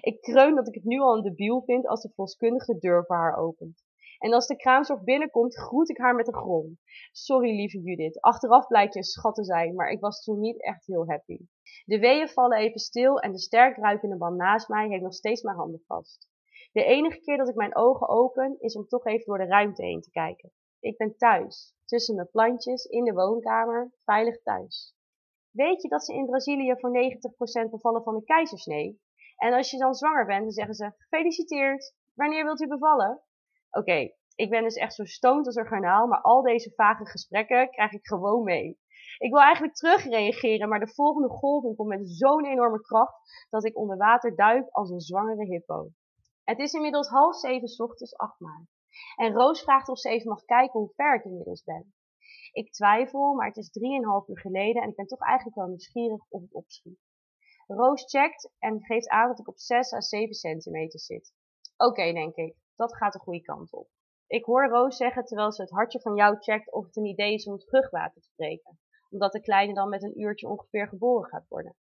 Ik 0.00 0.20
kreun 0.20 0.54
dat 0.54 0.68
ik 0.68 0.74
het 0.74 0.84
nu 0.84 1.00
al 1.00 1.16
een 1.16 1.22
debiel 1.22 1.62
vind 1.62 1.86
als 1.86 2.02
de 2.02 2.12
volkskundige 2.14 2.72
de 2.72 2.78
deur 2.78 3.04
voor 3.06 3.16
haar 3.16 3.36
opent. 3.36 3.88
En 4.20 4.32
als 4.32 4.46
de 4.46 4.56
kraamzorg 4.56 5.02
binnenkomt, 5.02 5.58
groet 5.58 5.90
ik 5.90 5.98
haar 5.98 6.14
met 6.14 6.26
een 6.26 6.34
grom. 6.34 6.78
Sorry, 7.12 7.56
lieve 7.56 7.80
Judith. 7.80 8.20
Achteraf 8.20 8.66
blijkt 8.66 8.92
je 8.92 8.98
een 8.98 9.04
schat 9.04 9.34
te 9.34 9.44
zijn, 9.44 9.74
maar 9.74 9.90
ik 9.90 10.00
was 10.00 10.22
toen 10.22 10.40
niet 10.40 10.62
echt 10.62 10.86
heel 10.86 11.06
happy. 11.06 11.38
De 11.84 11.98
weeën 11.98 12.28
vallen 12.28 12.58
even 12.58 12.80
stil 12.80 13.18
en 13.18 13.32
de 13.32 13.38
sterk 13.38 13.76
ruikende 13.76 14.16
man 14.16 14.36
naast 14.36 14.68
mij 14.68 14.88
heeft 14.88 15.02
nog 15.02 15.14
steeds 15.14 15.42
mijn 15.42 15.56
handen 15.56 15.82
vast. 15.86 16.28
De 16.72 16.84
enige 16.84 17.20
keer 17.20 17.36
dat 17.36 17.48
ik 17.48 17.54
mijn 17.54 17.76
ogen 17.76 18.08
open, 18.08 18.56
is 18.58 18.76
om 18.76 18.86
toch 18.86 19.06
even 19.06 19.24
door 19.24 19.38
de 19.38 19.46
ruimte 19.46 19.84
heen 19.84 20.00
te 20.00 20.10
kijken. 20.10 20.52
Ik 20.80 20.96
ben 20.96 21.16
thuis, 21.16 21.74
tussen 21.84 22.14
mijn 22.14 22.30
plantjes, 22.30 22.84
in 22.84 23.04
de 23.04 23.12
woonkamer, 23.12 23.92
veilig 24.04 24.42
thuis. 24.42 24.94
Weet 25.50 25.82
je 25.82 25.88
dat 25.88 26.04
ze 26.04 26.14
in 26.14 26.26
Brazilië 26.26 26.74
voor 26.78 26.90
90% 27.66 27.70
bevallen 27.70 28.02
van 28.02 28.14
de 28.14 28.24
keizersnee? 28.24 29.00
En 29.36 29.52
als 29.52 29.70
je 29.70 29.78
dan 29.78 29.94
zwanger 29.94 30.26
bent, 30.26 30.42
dan 30.42 30.50
zeggen 30.50 30.74
ze, 30.74 30.92
gefeliciteerd, 30.96 31.94
wanneer 32.14 32.44
wilt 32.44 32.60
u 32.60 32.66
bevallen? 32.66 33.22
Oké, 33.70 34.12
ik 34.34 34.50
ben 34.50 34.62
dus 34.62 34.74
echt 34.74 34.94
zo 34.94 35.04
stoned 35.04 35.46
als 35.46 35.54
een 35.54 35.66
garnaal, 35.66 36.06
maar 36.06 36.20
al 36.20 36.42
deze 36.42 36.72
vage 36.74 37.06
gesprekken 37.06 37.70
krijg 37.70 37.92
ik 37.92 38.06
gewoon 38.06 38.42
mee. 38.42 38.78
Ik 39.18 39.30
wil 39.30 39.40
eigenlijk 39.40 39.74
terugreageren, 39.74 40.68
maar 40.68 40.80
de 40.80 40.94
volgende 40.94 41.28
golving 41.28 41.76
komt 41.76 41.88
met 41.88 42.10
zo'n 42.10 42.46
enorme 42.46 42.80
kracht 42.80 43.46
dat 43.50 43.64
ik 43.64 43.76
onder 43.76 43.96
water 43.96 44.36
duik 44.36 44.68
als 44.70 44.90
een 44.90 45.00
zwangere 45.00 45.44
hippo. 45.44 45.90
Het 46.44 46.58
is 46.58 46.72
inmiddels 46.72 47.08
half 47.08 47.36
zeven 47.36 47.84
ochtends 47.84 48.16
8 48.16 48.40
maart. 48.40 48.68
En 49.16 49.32
Roos 49.32 49.62
vraagt 49.62 49.88
of 49.88 49.98
ze 49.98 50.08
even 50.08 50.28
mag 50.28 50.44
kijken 50.44 50.80
hoe 50.80 50.92
ver 50.94 51.14
ik 51.14 51.24
inmiddels 51.24 51.62
ben. 51.62 51.94
Ik 52.52 52.72
twijfel, 52.72 53.34
maar 53.34 53.46
het 53.46 53.56
is 53.56 53.70
drieënhalf 53.70 54.28
uur 54.28 54.38
geleden 54.38 54.82
en 54.82 54.88
ik 54.88 54.96
ben 54.96 55.06
toch 55.06 55.20
eigenlijk 55.20 55.56
wel 55.56 55.66
nieuwsgierig 55.66 56.26
of 56.28 56.40
het 56.40 56.54
opschiet. 56.54 56.98
Roos 57.66 58.04
checkt 58.04 58.50
en 58.58 58.84
geeft 58.84 59.08
aan 59.08 59.28
dat 59.28 59.38
ik 59.38 59.48
op 59.48 59.58
6 59.58 59.92
à 59.92 60.00
7 60.00 60.34
centimeter 60.34 61.00
zit. 61.00 61.32
Oké, 61.76 62.12
denk 62.12 62.34
ik, 62.34 62.56
dat 62.80 62.96
gaat 62.96 63.12
de 63.12 63.18
goede 63.18 63.40
kant 63.40 63.72
op. 63.72 63.88
Ik 64.26 64.44
hoor 64.44 64.68
Roos 64.68 64.96
zeggen 64.96 65.24
terwijl 65.24 65.52
ze 65.52 65.62
het 65.62 65.70
hartje 65.70 66.00
van 66.00 66.14
jou 66.14 66.36
checkt 66.38 66.72
of 66.72 66.84
het 66.84 66.96
een 66.96 67.04
idee 67.04 67.34
is 67.34 67.46
om 67.46 67.52
het 67.52 67.68
vruchtwater 67.68 68.22
te 68.22 68.30
breken, 68.36 68.78
omdat 69.10 69.32
de 69.32 69.40
kleine 69.40 69.74
dan 69.74 69.88
met 69.88 70.02
een 70.02 70.20
uurtje 70.20 70.48
ongeveer 70.48 70.88
geboren 70.88 71.28
gaat 71.28 71.48
worden. 71.48 71.76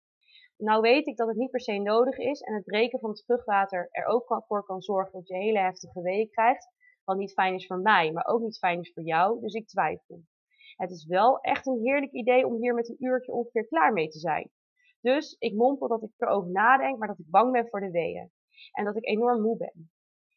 Nou 0.56 0.80
weet 0.80 1.06
ik 1.06 1.16
dat 1.16 1.28
het 1.28 1.36
niet 1.36 1.50
per 1.50 1.60
se 1.60 1.78
nodig 1.78 2.18
is 2.18 2.40
en 2.40 2.54
het 2.54 2.64
breken 2.64 2.98
van 2.98 3.10
het 3.10 3.24
vruchtwater 3.24 3.88
er 3.90 4.06
ook 4.06 4.42
voor 4.46 4.64
kan 4.64 4.82
zorgen 4.82 5.12
dat 5.12 5.28
je 5.28 5.36
hele 5.36 5.58
heftige 5.58 6.00
weeën 6.00 6.30
krijgt, 6.30 6.68
wat 7.04 7.16
niet 7.16 7.32
fijn 7.32 7.54
is 7.54 7.66
voor 7.66 7.80
mij, 7.80 8.12
maar 8.12 8.26
ook 8.26 8.40
niet 8.40 8.58
fijn 8.58 8.80
is 8.80 8.92
voor 8.92 9.02
jou, 9.02 9.40
dus 9.40 9.54
ik 9.54 9.66
twijfel. 9.68 10.22
Het 10.76 10.90
is 10.90 11.06
wel 11.06 11.40
echt 11.40 11.66
een 11.66 11.80
heerlijk 11.82 12.12
idee 12.12 12.46
om 12.46 12.54
hier 12.54 12.74
met 12.74 12.88
een 12.88 13.04
uurtje 13.04 13.32
ongeveer 13.32 13.66
klaar 13.66 13.92
mee 13.92 14.08
te 14.08 14.18
zijn. 14.18 14.50
Dus 15.00 15.36
ik 15.38 15.54
mompel 15.54 15.88
dat 15.88 16.02
ik 16.02 16.10
erover 16.16 16.50
nadenk, 16.50 16.98
maar 16.98 17.08
dat 17.08 17.18
ik 17.18 17.30
bang 17.30 17.52
ben 17.52 17.68
voor 17.68 17.80
de 17.80 17.90
weeën. 17.90 18.30
En 18.72 18.84
dat 18.84 18.96
ik 18.96 19.08
enorm 19.08 19.42
moe 19.42 19.56
ben. 19.56 19.90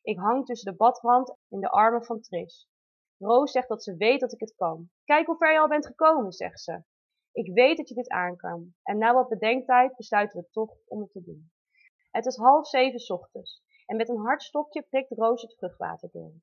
Ik 0.07 0.17
hang 0.17 0.45
tussen 0.45 0.71
de 0.71 0.77
badrand 0.77 1.35
in 1.49 1.59
de 1.59 1.69
armen 1.69 2.03
van 2.05 2.21
Tris. 2.21 2.69
Roos 3.17 3.51
zegt 3.51 3.67
dat 3.67 3.83
ze 3.83 3.95
weet 3.95 4.19
dat 4.19 4.33
ik 4.33 4.39
het 4.39 4.55
kan. 4.55 4.89
Kijk 5.03 5.25
hoe 5.25 5.37
ver 5.37 5.51
je 5.51 5.59
al 5.59 5.67
bent 5.67 5.85
gekomen, 5.85 6.31
zegt 6.31 6.59
ze. 6.59 6.83
Ik 7.31 7.53
weet 7.53 7.77
dat 7.77 7.89
je 7.89 7.95
dit 7.95 8.09
aan 8.09 8.35
kan. 8.35 8.73
En 8.83 8.97
na 8.97 9.13
wat 9.13 9.27
bedenktijd 9.27 9.95
besluiten 9.95 10.39
we 10.39 10.47
toch 10.51 10.75
om 10.85 11.01
het 11.01 11.11
te 11.11 11.21
doen. 11.21 11.51
Het 12.11 12.25
is 12.25 12.35
half 12.35 12.67
zeven 12.67 13.15
ochtends 13.15 13.63
en 13.85 13.95
met 13.95 14.09
een 14.09 14.17
hartstokje 14.17 14.81
prikt 14.81 15.11
Roos 15.11 15.41
het 15.41 15.55
vruchtwater 15.57 16.09
door. 16.11 16.33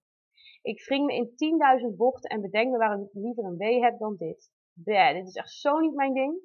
Ik 0.62 0.84
wring 0.84 1.06
me 1.06 1.14
in 1.14 1.36
tienduizend 1.36 1.96
bochten 1.96 2.30
en 2.30 2.40
bedenk 2.40 2.70
me 2.70 2.78
waarom 2.78 3.02
ik 3.02 3.12
liever 3.12 3.44
een 3.44 3.56
wee 3.56 3.82
heb 3.82 3.98
dan 3.98 4.16
dit. 4.16 4.50
Bleh, 4.72 5.12
dit 5.12 5.26
is 5.26 5.34
echt 5.34 5.50
zo 5.52 5.78
niet 5.78 5.94
mijn 5.94 6.14
ding. 6.14 6.40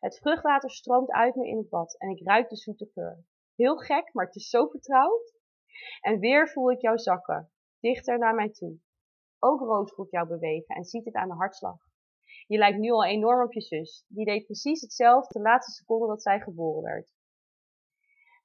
Het 0.00 0.18
vruchtwater 0.18 0.70
stroomt 0.70 1.10
uit 1.10 1.34
me 1.34 1.46
in 1.46 1.56
het 1.56 1.68
bad 1.68 1.98
en 1.98 2.08
ik 2.08 2.26
ruik 2.26 2.48
de 2.48 2.56
zoete 2.56 2.90
geur. 2.92 3.24
Heel 3.54 3.76
gek, 3.76 4.12
maar 4.12 4.26
het 4.26 4.36
is 4.36 4.48
zo 4.48 4.66
vertrouwd. 4.66 5.40
En 6.00 6.18
weer 6.18 6.48
voel 6.48 6.70
ik 6.70 6.80
jou 6.80 6.98
zakken, 6.98 7.50
dichter 7.80 8.18
naar 8.18 8.34
mij 8.34 8.50
toe. 8.50 8.78
Ook 9.38 9.60
Roos 9.60 9.92
voelt 9.92 10.10
jou 10.10 10.28
bewegen 10.28 10.74
en 10.74 10.84
ziet 10.84 11.04
het 11.04 11.14
aan 11.14 11.28
de 11.28 11.34
hartslag. 11.34 11.76
Je 12.46 12.58
lijkt 12.58 12.78
nu 12.78 12.90
al 12.90 13.04
enorm 13.04 13.44
op 13.44 13.52
je 13.52 13.60
zus. 13.60 14.04
Die 14.08 14.24
deed 14.24 14.44
precies 14.44 14.80
hetzelfde 14.80 15.38
de 15.38 15.44
laatste 15.44 15.72
seconde 15.72 16.06
dat 16.06 16.22
zij 16.22 16.40
geboren 16.40 16.82
werd. 16.82 17.12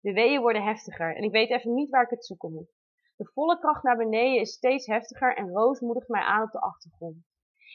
De 0.02 0.14
weeën 0.14 0.42
worden 0.42 0.64
heftiger 0.64 1.16
en 1.16 1.24
ik 1.24 1.32
weet 1.32 1.50
even 1.50 1.74
niet 1.74 1.90
waar 1.90 2.04
ik 2.04 2.10
het 2.10 2.26
zoeken 2.26 2.54
moet. 2.54 2.76
De 3.16 3.30
volle 3.34 3.60
kracht 3.60 3.84
naar 3.84 3.98
beneden 3.98 4.42
is 4.42 4.54
steeds 4.54 4.86
heftiger 4.86 5.36
en 5.36 5.50
Roos 5.50 5.80
moedigt 5.80 6.08
mij 6.08 6.22
aan 6.22 6.44
op 6.44 6.52
de 6.52 6.60
achtergrond. 6.60 7.26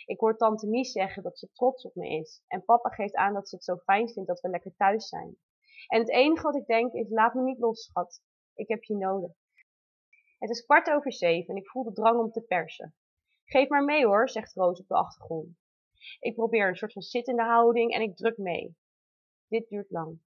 Ik 0.04 0.20
hoor 0.20 0.36
tante 0.36 0.68
Mies 0.68 0.92
zeggen 0.92 1.22
dat 1.22 1.38
ze 1.38 1.52
trots 1.52 1.84
op 1.84 1.94
me 1.94 2.08
is 2.08 2.42
en 2.46 2.64
papa 2.64 2.88
geeft 2.88 3.14
aan 3.14 3.34
dat 3.34 3.48
ze 3.48 3.54
het 3.54 3.64
zo 3.64 3.76
fijn 3.76 4.08
vindt 4.08 4.28
dat 4.28 4.40
we 4.40 4.48
lekker 4.48 4.74
thuis 4.76 5.08
zijn. 5.08 5.36
En 5.86 5.98
het 5.98 6.10
enige 6.10 6.42
wat 6.42 6.56
ik 6.56 6.66
denk 6.66 6.92
is 6.92 7.08
laat 7.08 7.34
me 7.34 7.42
niet 7.42 7.58
los, 7.58 7.82
schat. 7.82 8.22
Ik 8.54 8.68
heb 8.68 8.82
je 8.82 8.96
nodig. 8.96 9.41
Het 10.42 10.50
is 10.50 10.64
kwart 10.64 10.90
over 10.90 11.12
zeven 11.12 11.54
en 11.54 11.60
ik 11.60 11.68
voel 11.68 11.84
de 11.84 11.92
drang 11.92 12.18
om 12.18 12.30
te 12.30 12.40
persen. 12.40 12.94
Geef 13.44 13.68
maar 13.68 13.84
mee 13.84 14.06
hoor, 14.06 14.28
zegt 14.28 14.54
Roos 14.54 14.80
op 14.80 14.88
de 14.88 14.94
achtergrond. 14.94 15.56
Ik 16.20 16.34
probeer 16.34 16.68
een 16.68 16.76
soort 16.76 16.92
van 16.92 17.02
zittende 17.02 17.42
houding 17.42 17.92
en 17.94 18.00
ik 18.00 18.16
druk 18.16 18.36
mee. 18.36 18.76
Dit 19.48 19.68
duurt 19.68 19.90
lang. 19.90 20.20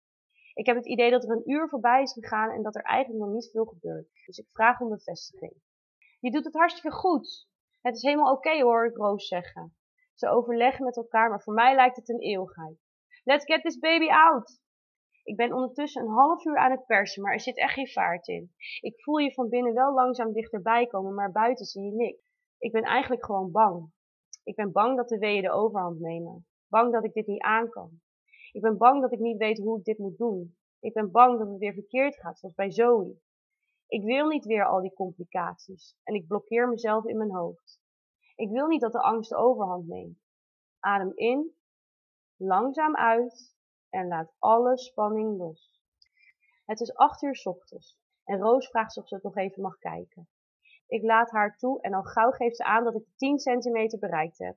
Ik 0.54 0.66
heb 0.66 0.76
het 0.76 0.86
idee 0.86 1.12
dat 1.12 1.24
er 1.24 1.30
een 1.30 1.52
uur 1.52 1.70
voorbij 1.70 2.02
is 2.02 2.14
gegaan 2.14 2.52
en 2.52 2.64
dat 2.64 2.76
er 2.76 2.82
eigenlijk 2.82 3.26
nog 3.26 3.34
niet 3.34 3.50
veel 3.52 3.66
gebeurt. 3.66 4.08
Dus 4.26 4.38
ik 4.38 4.48
vraag 4.52 4.80
om 4.80 4.90
bevestiging. 4.90 5.54
Je 6.20 6.32
doet 6.32 6.46
het 6.46 6.54
hartstikke 6.54 6.98
goed. 6.98 7.48
Het 7.82 7.96
is 7.96 8.02
helemaal 8.02 8.34
oké 8.34 8.62
hoor 8.62 8.86
ik 8.86 8.98
Roos 8.98 9.28
zeggen. 9.28 9.76
Ze 10.14 10.30
overleggen 10.30 10.86
met 10.86 10.98
elkaar, 10.98 11.30
maar 11.30 11.42
voor 11.42 11.54
mij 11.54 11.76
lijkt 11.76 11.96
het 11.96 12.10
een 12.10 12.22
eeuwigheid. 12.22 12.78
Let's 13.24 13.46
get 13.46 13.62
this 13.62 13.80
baby 13.80 14.08
out! 14.08 14.60
Ik 15.26 15.36
ben 15.36 15.54
ondertussen 15.54 16.02
een 16.02 16.14
half 16.14 16.46
uur 16.46 16.58
aan 16.58 16.72
het 16.72 16.86
persen, 16.86 17.22
maar 17.22 17.34
er 17.34 17.40
zit 17.40 17.58
echt 17.58 17.74
geen 17.74 17.88
vaart 17.88 18.28
in. 18.28 18.54
Ik 18.80 19.04
voel 19.04 19.18
je 19.18 19.34
van 19.34 19.50
binnen 19.50 19.74
wel 19.74 19.94
langzaam 19.94 20.34
dichterbij 20.34 20.88
komen, 20.88 21.14
maar 21.14 21.32
buiten 21.32 21.66
zie 21.66 21.84
je 21.84 21.92
niks. 21.92 22.22
Ik 22.58 22.72
ben 22.72 22.84
eigenlijk 22.84 23.26
gewoon 23.26 23.52
bang. 23.52 23.92
Ik 24.44 24.56
ben 24.56 24.72
bang 24.72 24.98
dat 24.98 25.10
de 25.10 25.18
weeën 25.18 25.42
de 25.42 25.52
overhand 25.52 26.00
nemen. 26.00 26.48
Bang 26.68 26.94
dat 26.94 27.04
ik 27.04 27.14
dit 27.14 27.28
niet 27.28 27.42
aan 27.42 27.70
kan. 27.70 28.02
Ik 28.52 28.62
ben 28.62 28.78
bang 28.78 29.02
dat 29.02 29.12
ik 29.12 29.20
niet 29.20 29.38
weet 29.38 29.58
hoe 29.58 29.78
ik 29.78 29.84
dit 29.84 29.98
moet 29.98 30.18
doen. 30.18 30.58
Ik 30.80 30.94
ben 30.94 31.12
bang 31.12 31.40
dat 31.40 31.48
het 31.48 31.58
weer 31.58 31.74
verkeerd 31.74 32.16
gaat, 32.16 32.40
zoals 32.40 32.56
bij 32.56 32.72
Zoe. 32.72 33.16
Ik 33.88 34.04
wil 34.04 34.28
niet 34.28 34.46
weer 34.46 34.66
al 34.66 34.82
die 34.82 34.94
complicaties 34.94 35.98
en 36.04 36.14
ik 36.14 36.28
blokkeer 36.28 36.70
mezelf 36.70 37.06
in 37.06 37.18
mijn 37.18 37.36
hoofd. 37.36 37.80
Ik 38.36 38.50
wil 38.50 38.68
niet 38.68 38.82
dat 38.82 38.92
de 38.92 39.02
angst 39.02 39.30
de 39.30 39.36
overhand 39.36 39.88
neemt. 39.88 40.20
Adem 40.80 41.12
in, 41.16 41.56
langzaam 42.36 42.96
uit 42.96 43.56
en 43.96 44.08
laat 44.08 44.34
alle 44.40 44.78
spanning 44.78 45.38
los. 45.38 45.82
Het 46.66 46.80
is 46.80 46.96
acht 46.96 47.22
uur 47.22 47.42
ochtends 47.44 47.98
en 48.24 48.40
Roos 48.40 48.68
vraagt 48.68 48.98
of 48.98 49.08
ze 49.08 49.16
het 49.16 49.24
nog 49.24 49.36
even 49.36 49.62
mag 49.62 49.78
kijken. 49.78 50.30
Ik 50.88 51.04
laat 51.04 51.32
haar 51.32 51.58
toe 51.58 51.82
en 51.82 51.94
al 51.94 52.04
gauw 52.04 52.32
geeft 52.32 52.56
ze 52.56 52.64
aan 52.64 52.84
dat 52.84 52.96
ik 52.96 53.06
de 53.06 53.16
10 53.16 53.40
centimeter 53.40 54.00
bereikt 54.00 54.38
heb. 54.38 54.56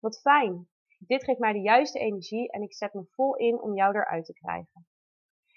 Wat 0.00 0.20
fijn! 0.20 0.68
Dit 0.98 1.24
geeft 1.24 1.38
mij 1.38 1.52
de 1.52 1.60
juiste 1.60 1.98
energie 1.98 2.50
en 2.50 2.62
ik 2.62 2.74
zet 2.74 2.94
me 2.94 3.04
vol 3.10 3.36
in 3.36 3.60
om 3.60 3.74
jou 3.74 3.94
eruit 3.94 4.24
te 4.24 4.32
krijgen. 4.32 4.86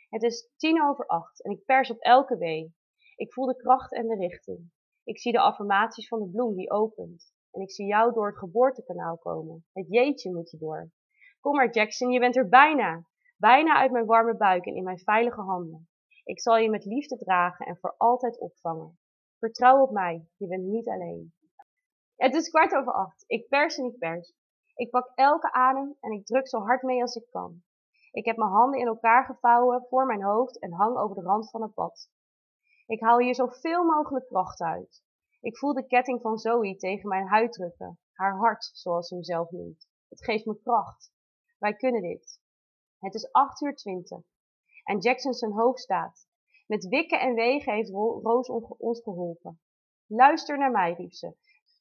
Het 0.10 0.24
is 0.24 0.50
tien 0.58 0.84
over 0.84 1.06
acht 1.06 1.44
en 1.44 1.52
ik 1.52 1.66
pers 1.66 1.92
op 1.92 2.00
elke 2.00 2.38
wee. 2.38 2.76
Ik 3.16 3.34
voel 3.34 3.46
de 3.46 3.56
kracht 3.56 3.94
en 3.94 4.08
de 4.08 4.16
richting. 4.16 4.72
Ik 5.04 5.20
zie 5.20 5.32
de 5.32 5.40
affirmaties 5.40 6.08
van 6.08 6.20
de 6.20 6.30
bloem 6.30 6.56
die 6.56 6.72
opent. 6.72 7.34
En 7.52 7.62
ik 7.62 7.72
zie 7.72 7.86
jou 7.86 8.14
door 8.14 8.28
het 8.28 8.38
geboortekanaal 8.38 9.18
komen. 9.18 9.66
Het 9.74 9.88
jeetje 9.90 10.34
moet 10.34 10.52
je 10.52 10.58
door. 10.58 10.92
Kom 11.40 11.56
maar 11.56 11.72
Jackson, 11.72 12.12
je 12.12 12.20
bent 12.20 12.36
er 12.36 12.50
bijna. 12.50 13.06
Bijna 13.42 13.76
uit 13.76 13.92
mijn 13.92 14.06
warme 14.06 14.38
buik 14.38 14.66
en 14.66 14.76
in 14.76 14.84
mijn 14.84 15.00
veilige 15.00 15.42
handen. 15.42 15.90
Ik 16.24 16.42
zal 16.42 16.58
je 16.58 16.70
met 16.70 16.86
liefde 16.86 17.18
dragen 17.18 17.66
en 17.66 17.78
voor 17.78 17.96
altijd 17.98 18.40
opvangen. 18.40 19.00
Vertrouw 19.40 19.82
op 19.82 19.92
mij, 19.92 20.28
je 20.38 20.48
bent 20.48 20.64
niet 20.64 20.88
alleen. 20.88 21.34
Het 22.16 22.36
is 22.36 22.50
kwart 22.50 22.74
over 22.74 22.94
acht. 22.94 23.24
Ik 23.28 23.48
pers 23.48 23.78
en 23.78 23.86
ik 23.86 23.98
pers. 23.98 24.34
Ik 24.76 24.90
pak 24.90 25.12
elke 25.16 25.52
adem 25.52 25.98
en 26.00 26.12
ik 26.12 26.26
druk 26.26 26.48
zo 26.48 26.60
hard 26.60 26.82
mee 26.82 27.02
als 27.02 27.16
ik 27.16 27.28
kan. 27.32 27.64
Ik 28.12 28.26
heb 28.26 28.38
mijn 28.38 28.50
handen 28.50 28.80
in 28.80 28.88
elkaar 28.88 29.26
gevouwen 29.26 29.86
voor 29.90 30.06
mijn 30.06 30.24
hoofd 30.24 30.60
en 30.60 30.74
hang 30.74 30.98
over 30.98 31.16
de 31.16 31.22
rand 31.22 31.50
van 31.50 31.62
het 31.62 31.74
bad. 31.74 32.10
Ik 32.86 33.02
haal 33.02 33.20
hier 33.20 33.36
zoveel 33.36 33.84
mogelijk 33.84 34.28
kracht 34.28 34.62
uit. 34.62 35.04
Ik 35.40 35.58
voel 35.58 35.74
de 35.74 35.88
ketting 35.88 36.22
van 36.22 36.38
Zoe 36.38 36.76
tegen 36.76 37.10
mijn 37.10 37.28
huid 37.28 37.52
drukken, 37.52 38.00
haar 38.14 38.38
hart, 38.38 38.64
zoals 38.74 39.08
ze 39.08 39.14
hem 39.14 39.24
zelf 39.24 39.52
noemt. 39.52 39.88
Het 40.10 40.24
geeft 40.24 40.46
me 40.46 40.62
kracht. 40.62 41.12
Wij 41.60 41.74
kunnen 41.74 42.02
dit. 42.02 42.41
Het 43.02 43.14
is 43.14 43.32
acht 43.32 43.62
uur 43.62 43.76
twintig 43.76 44.22
en 44.84 45.00
Jackson 45.00 45.34
zijn 45.34 45.52
hoofd 45.52 45.80
staat. 45.80 46.28
Met 46.68 46.88
wikken 46.88 47.20
en 47.20 47.34
wegen 47.34 47.74
heeft 47.74 47.90
Roos 47.90 48.50
ons 48.78 49.02
geholpen. 49.02 49.62
Luister 50.08 50.58
naar 50.58 50.72
mij, 50.72 50.94
riep 50.94 51.14
ze. 51.14 51.36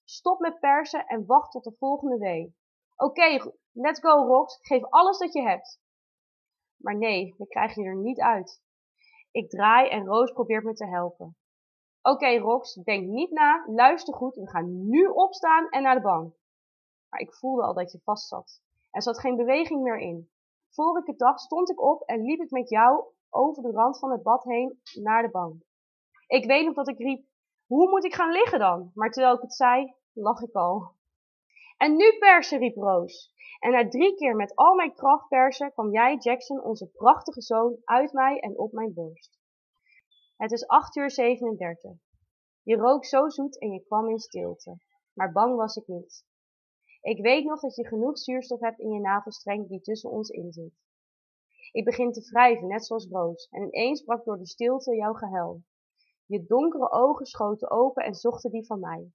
Stop 0.05 0.41
met 0.41 0.61
persen 0.61 1.07
en 1.07 1.27
wacht 1.27 1.51
tot 1.51 1.65
de 1.65 1.75
volgende 1.79 2.19
wee. 2.19 2.57
Oké, 2.97 3.53
let's 3.73 4.01
go, 4.01 4.27
Rox. 4.27 4.59
Geef 4.61 4.85
alles 4.85 5.19
dat 5.19 5.33
je 5.33 5.43
hebt. 5.43 5.81
Maar 6.77 6.97
nee, 6.97 7.35
we 7.39 7.47
krijgen 7.47 7.85
er 7.85 7.97
niet 7.97 8.21
uit. 8.21 8.63
Ik 9.31 9.51
draai 9.51 9.89
en 9.89 10.07
Roos 10.07 10.33
probeert 10.33 10.65
me 10.65 10.73
te 10.73 10.87
helpen. 10.87 11.37
Oké, 12.03 12.39
Rox, 12.39 12.75
denk 12.75 13.07
niet 13.07 13.31
na, 13.31 13.65
luister 13.67 14.15
goed, 14.15 14.35
we 14.35 14.49
gaan 14.49 14.89
nu 14.89 15.07
opstaan 15.07 15.69
en 15.69 15.83
naar 15.83 15.95
de 15.95 16.01
bank. 16.01 16.35
Maar 17.09 17.21
ik 17.21 17.35
voelde 17.35 17.63
al 17.63 17.75
dat 17.75 17.93
je 17.93 18.01
vast 18.05 18.29
zat. 18.29 18.63
Er 18.91 19.03
zat 19.03 19.21
geen 19.21 19.37
beweging 19.37 19.83
meer 19.83 19.99
in. 19.99 20.31
Het 20.75 21.19
dacht, 21.19 21.41
stond 21.41 21.71
ik 21.71 21.81
op 21.81 22.03
en 22.03 22.23
liep 22.23 22.41
ik 22.41 22.51
met 22.51 22.69
jou 22.69 23.05
over 23.31 23.63
de 23.63 23.71
rand 23.71 23.99
van 23.99 24.11
het 24.11 24.23
bad 24.23 24.45
heen 24.45 24.81
naar 25.03 25.23
de 25.23 25.31
bank. 25.31 25.63
Ik 26.27 26.45
weet 26.45 26.65
nog 26.65 26.75
dat 26.75 26.89
ik 26.89 26.99
riep, 26.99 27.25
hoe 27.67 27.89
moet 27.89 28.05
ik 28.05 28.15
gaan 28.15 28.33
liggen 28.33 28.59
dan? 28.59 28.91
Maar 28.95 29.11
terwijl 29.11 29.35
ik 29.35 29.41
het 29.41 29.55
zei, 29.55 29.95
lag 30.13 30.41
ik 30.41 30.55
al. 30.55 30.95
En 31.77 31.97
nu 31.97 32.19
persen, 32.19 32.59
riep 32.59 32.77
Roos. 32.77 33.33
En 33.59 33.71
na 33.71 33.89
drie 33.89 34.15
keer 34.15 34.37
met 34.37 34.55
al 34.55 34.75
mijn 34.75 34.95
kracht 34.95 35.29
persen, 35.29 35.73
kwam 35.73 35.93
jij, 35.93 36.17
Jackson, 36.17 36.63
onze 36.63 36.91
prachtige 36.91 37.41
zoon, 37.41 37.77
uit 37.85 38.13
mij 38.13 38.41
en 38.41 38.59
op 38.59 38.73
mijn 38.73 38.95
borst. 38.95 39.39
Het 40.37 40.53
is 40.53 40.67
acht 40.67 40.97
uur 40.97 41.11
37. 41.11 41.91
Je 42.63 42.77
rook 42.77 43.05
zo 43.05 43.29
zoet 43.29 43.59
en 43.59 43.71
je 43.73 43.85
kwam 43.85 44.09
in 44.09 44.19
stilte. 44.19 44.77
Maar 45.13 45.33
bang 45.33 45.57
was 45.57 45.77
ik 45.77 45.87
niet. 45.87 46.25
Ik 47.03 47.23
weet 47.23 47.45
nog 47.45 47.61
dat 47.61 47.77
je 47.77 47.87
genoeg 47.87 48.19
zuurstof 48.19 48.61
hebt 48.61 48.79
in 48.79 48.93
je 48.93 49.01
navelstreng 49.01 49.69
die 49.69 49.81
tussen 49.81 50.11
ons 50.11 50.29
in 50.29 50.53
zit. 50.53 50.73
Ik 51.73 51.85
begin 51.85 52.13
te 52.13 52.21
wrijven, 52.31 52.67
net 52.67 52.87
zoals 52.87 53.09
Roos, 53.11 53.49
en 53.49 53.63
ineens 53.63 54.03
brak 54.03 54.25
door 54.25 54.39
de 54.39 54.47
stilte 54.47 54.95
jouw 54.97 55.13
gehuil. 55.13 55.63
Je 56.27 56.47
donkere 56.47 56.91
ogen 56.91 57.27
schoten 57.27 57.71
open 57.71 58.05
en 58.05 58.15
zochten 58.15 58.51
die 58.51 58.67
van 58.67 58.81
mij. 58.81 59.13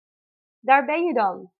Daar 0.59 0.85
ben 0.85 1.05
je 1.05 1.13
dan! 1.13 1.51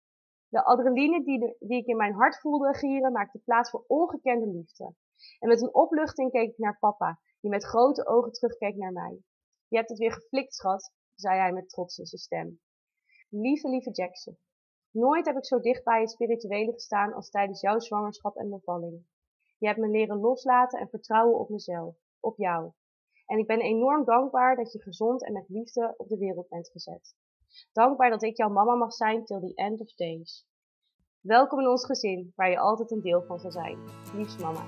De 0.49 0.63
adrenaline 0.63 1.23
die, 1.23 1.55
die 1.59 1.77
ik 1.77 1.85
in 1.85 1.97
mijn 1.97 2.13
hart 2.13 2.39
voelde 2.39 2.73
gieren 2.73 3.11
maakte 3.11 3.39
plaats 3.39 3.69
voor 3.69 3.83
ongekende 3.87 4.47
liefde. 4.47 4.95
En 5.39 5.47
met 5.47 5.61
een 5.61 5.73
opluchting 5.73 6.31
keek 6.31 6.49
ik 6.49 6.57
naar 6.57 6.79
papa, 6.79 7.19
die 7.39 7.49
met 7.49 7.63
grote 7.63 8.07
ogen 8.07 8.31
terugkeek 8.31 8.75
naar 8.75 8.91
mij. 8.91 9.19
Je 9.67 9.77
hebt 9.77 9.89
het 9.89 9.99
weer 9.99 10.13
geflikt, 10.13 10.55
schat, 10.55 10.93
zei 11.15 11.39
hij 11.39 11.53
met 11.53 11.69
trots 11.69 11.97
in 11.97 12.05
zijn 12.05 12.21
stem. 12.21 12.59
Lieve, 13.29 13.69
lieve 13.69 13.91
Jackson, 13.91 14.37
nooit 14.95 15.25
heb 15.25 15.37
ik 15.37 15.45
zo 15.45 15.59
dicht 15.59 15.83
bij 15.83 16.01
het 16.01 16.11
spirituele 16.11 16.71
gestaan 16.71 17.13
als 17.13 17.29
tijdens 17.29 17.61
jouw 17.61 17.79
zwangerschap 17.79 18.35
en 18.35 18.49
bevalling. 18.49 19.05
Je 19.57 19.67
hebt 19.67 19.79
me 19.79 19.87
leren 19.87 20.19
loslaten 20.19 20.79
en 20.79 20.89
vertrouwen 20.89 21.39
op 21.39 21.49
mezelf, 21.49 21.95
op 22.19 22.37
jou. 22.37 22.71
En 23.25 23.37
ik 23.37 23.47
ben 23.47 23.59
enorm 23.59 24.05
dankbaar 24.05 24.55
dat 24.55 24.71
je 24.71 24.81
gezond 24.81 25.25
en 25.25 25.33
met 25.33 25.49
liefde 25.49 25.93
op 25.97 26.07
de 26.07 26.17
wereld 26.17 26.49
bent 26.49 26.69
gezet. 26.69 27.15
Dankbaar 27.73 28.09
dat 28.09 28.23
ik 28.23 28.37
jouw 28.37 28.49
mama 28.49 28.75
mag 28.75 28.93
zijn 28.93 29.25
till 29.25 29.39
the 29.39 29.53
end 29.55 29.81
of 29.81 29.95
days. 29.95 30.45
Welkom 31.19 31.59
in 31.59 31.67
ons 31.67 31.85
gezin, 31.85 32.33
waar 32.35 32.49
je 32.49 32.59
altijd 32.59 32.91
een 32.91 33.01
deel 33.01 33.21
van 33.21 33.39
zal 33.39 33.51
zijn. 33.51 33.77
Liefs 34.15 34.37
mama. 34.37 34.63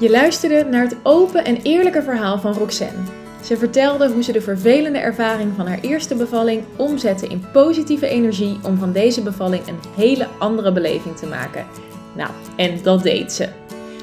Je 0.00 0.10
luisterde 0.10 0.64
naar 0.64 0.82
het 0.82 1.04
open 1.04 1.44
en 1.44 1.62
eerlijke 1.62 2.02
verhaal 2.02 2.38
van 2.38 2.52
Roxanne. 2.52 3.25
Ze 3.46 3.56
vertelde 3.56 4.12
hoe 4.12 4.22
ze 4.22 4.32
de 4.32 4.40
vervelende 4.40 4.98
ervaring 4.98 5.52
van 5.56 5.66
haar 5.66 5.80
eerste 5.80 6.14
bevalling 6.14 6.62
omzette 6.76 7.26
in 7.26 7.44
positieve 7.52 8.08
energie 8.08 8.58
om 8.62 8.78
van 8.78 8.92
deze 8.92 9.22
bevalling 9.22 9.66
een 9.66 9.78
hele 9.96 10.26
andere 10.38 10.72
beleving 10.72 11.16
te 11.16 11.26
maken. 11.26 11.66
Nou, 12.16 12.30
en 12.56 12.82
dat 12.82 13.02
deed 13.02 13.32
ze. 13.32 13.48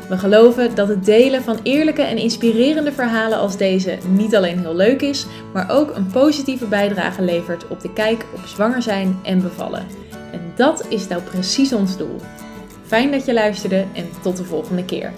We 0.10 0.18
geloven 0.18 0.76
dat 0.76 0.88
het 0.88 1.06
delen 1.06 1.44
van 1.44 1.60
eerlijke 1.64 2.02
en 2.02 2.18
inspirerende 2.18 2.92
verhalen 2.92 3.38
als 3.38 3.58
deze 3.58 3.98
niet 4.10 4.36
alleen 4.36 4.60
heel 4.60 4.76
leuk 4.76 5.02
is, 5.02 5.26
maar 5.54 5.72
ook 5.72 5.96
een 5.96 6.08
positieve 6.08 6.66
bijdrage 6.66 7.22
levert 7.22 7.68
op 7.68 7.82
de 7.82 7.94
kijk 7.94 8.26
op 8.36 8.46
zwanger 8.46 8.82
zijn 8.82 9.20
en 9.24 9.42
bevallen. 9.42 9.86
En 10.32 10.42
dat 10.56 10.86
is 10.90 11.08
nou 11.08 11.22
precies 11.22 11.74
ons 11.74 11.98
doel. 11.98 12.16
Fijn 12.86 13.12
dat 13.12 13.26
je 13.26 13.34
luisterde 13.34 13.86
en 13.94 14.10
tot 14.22 14.38
de 14.38 14.44
volgende 14.44 14.86
keer. 14.86 15.12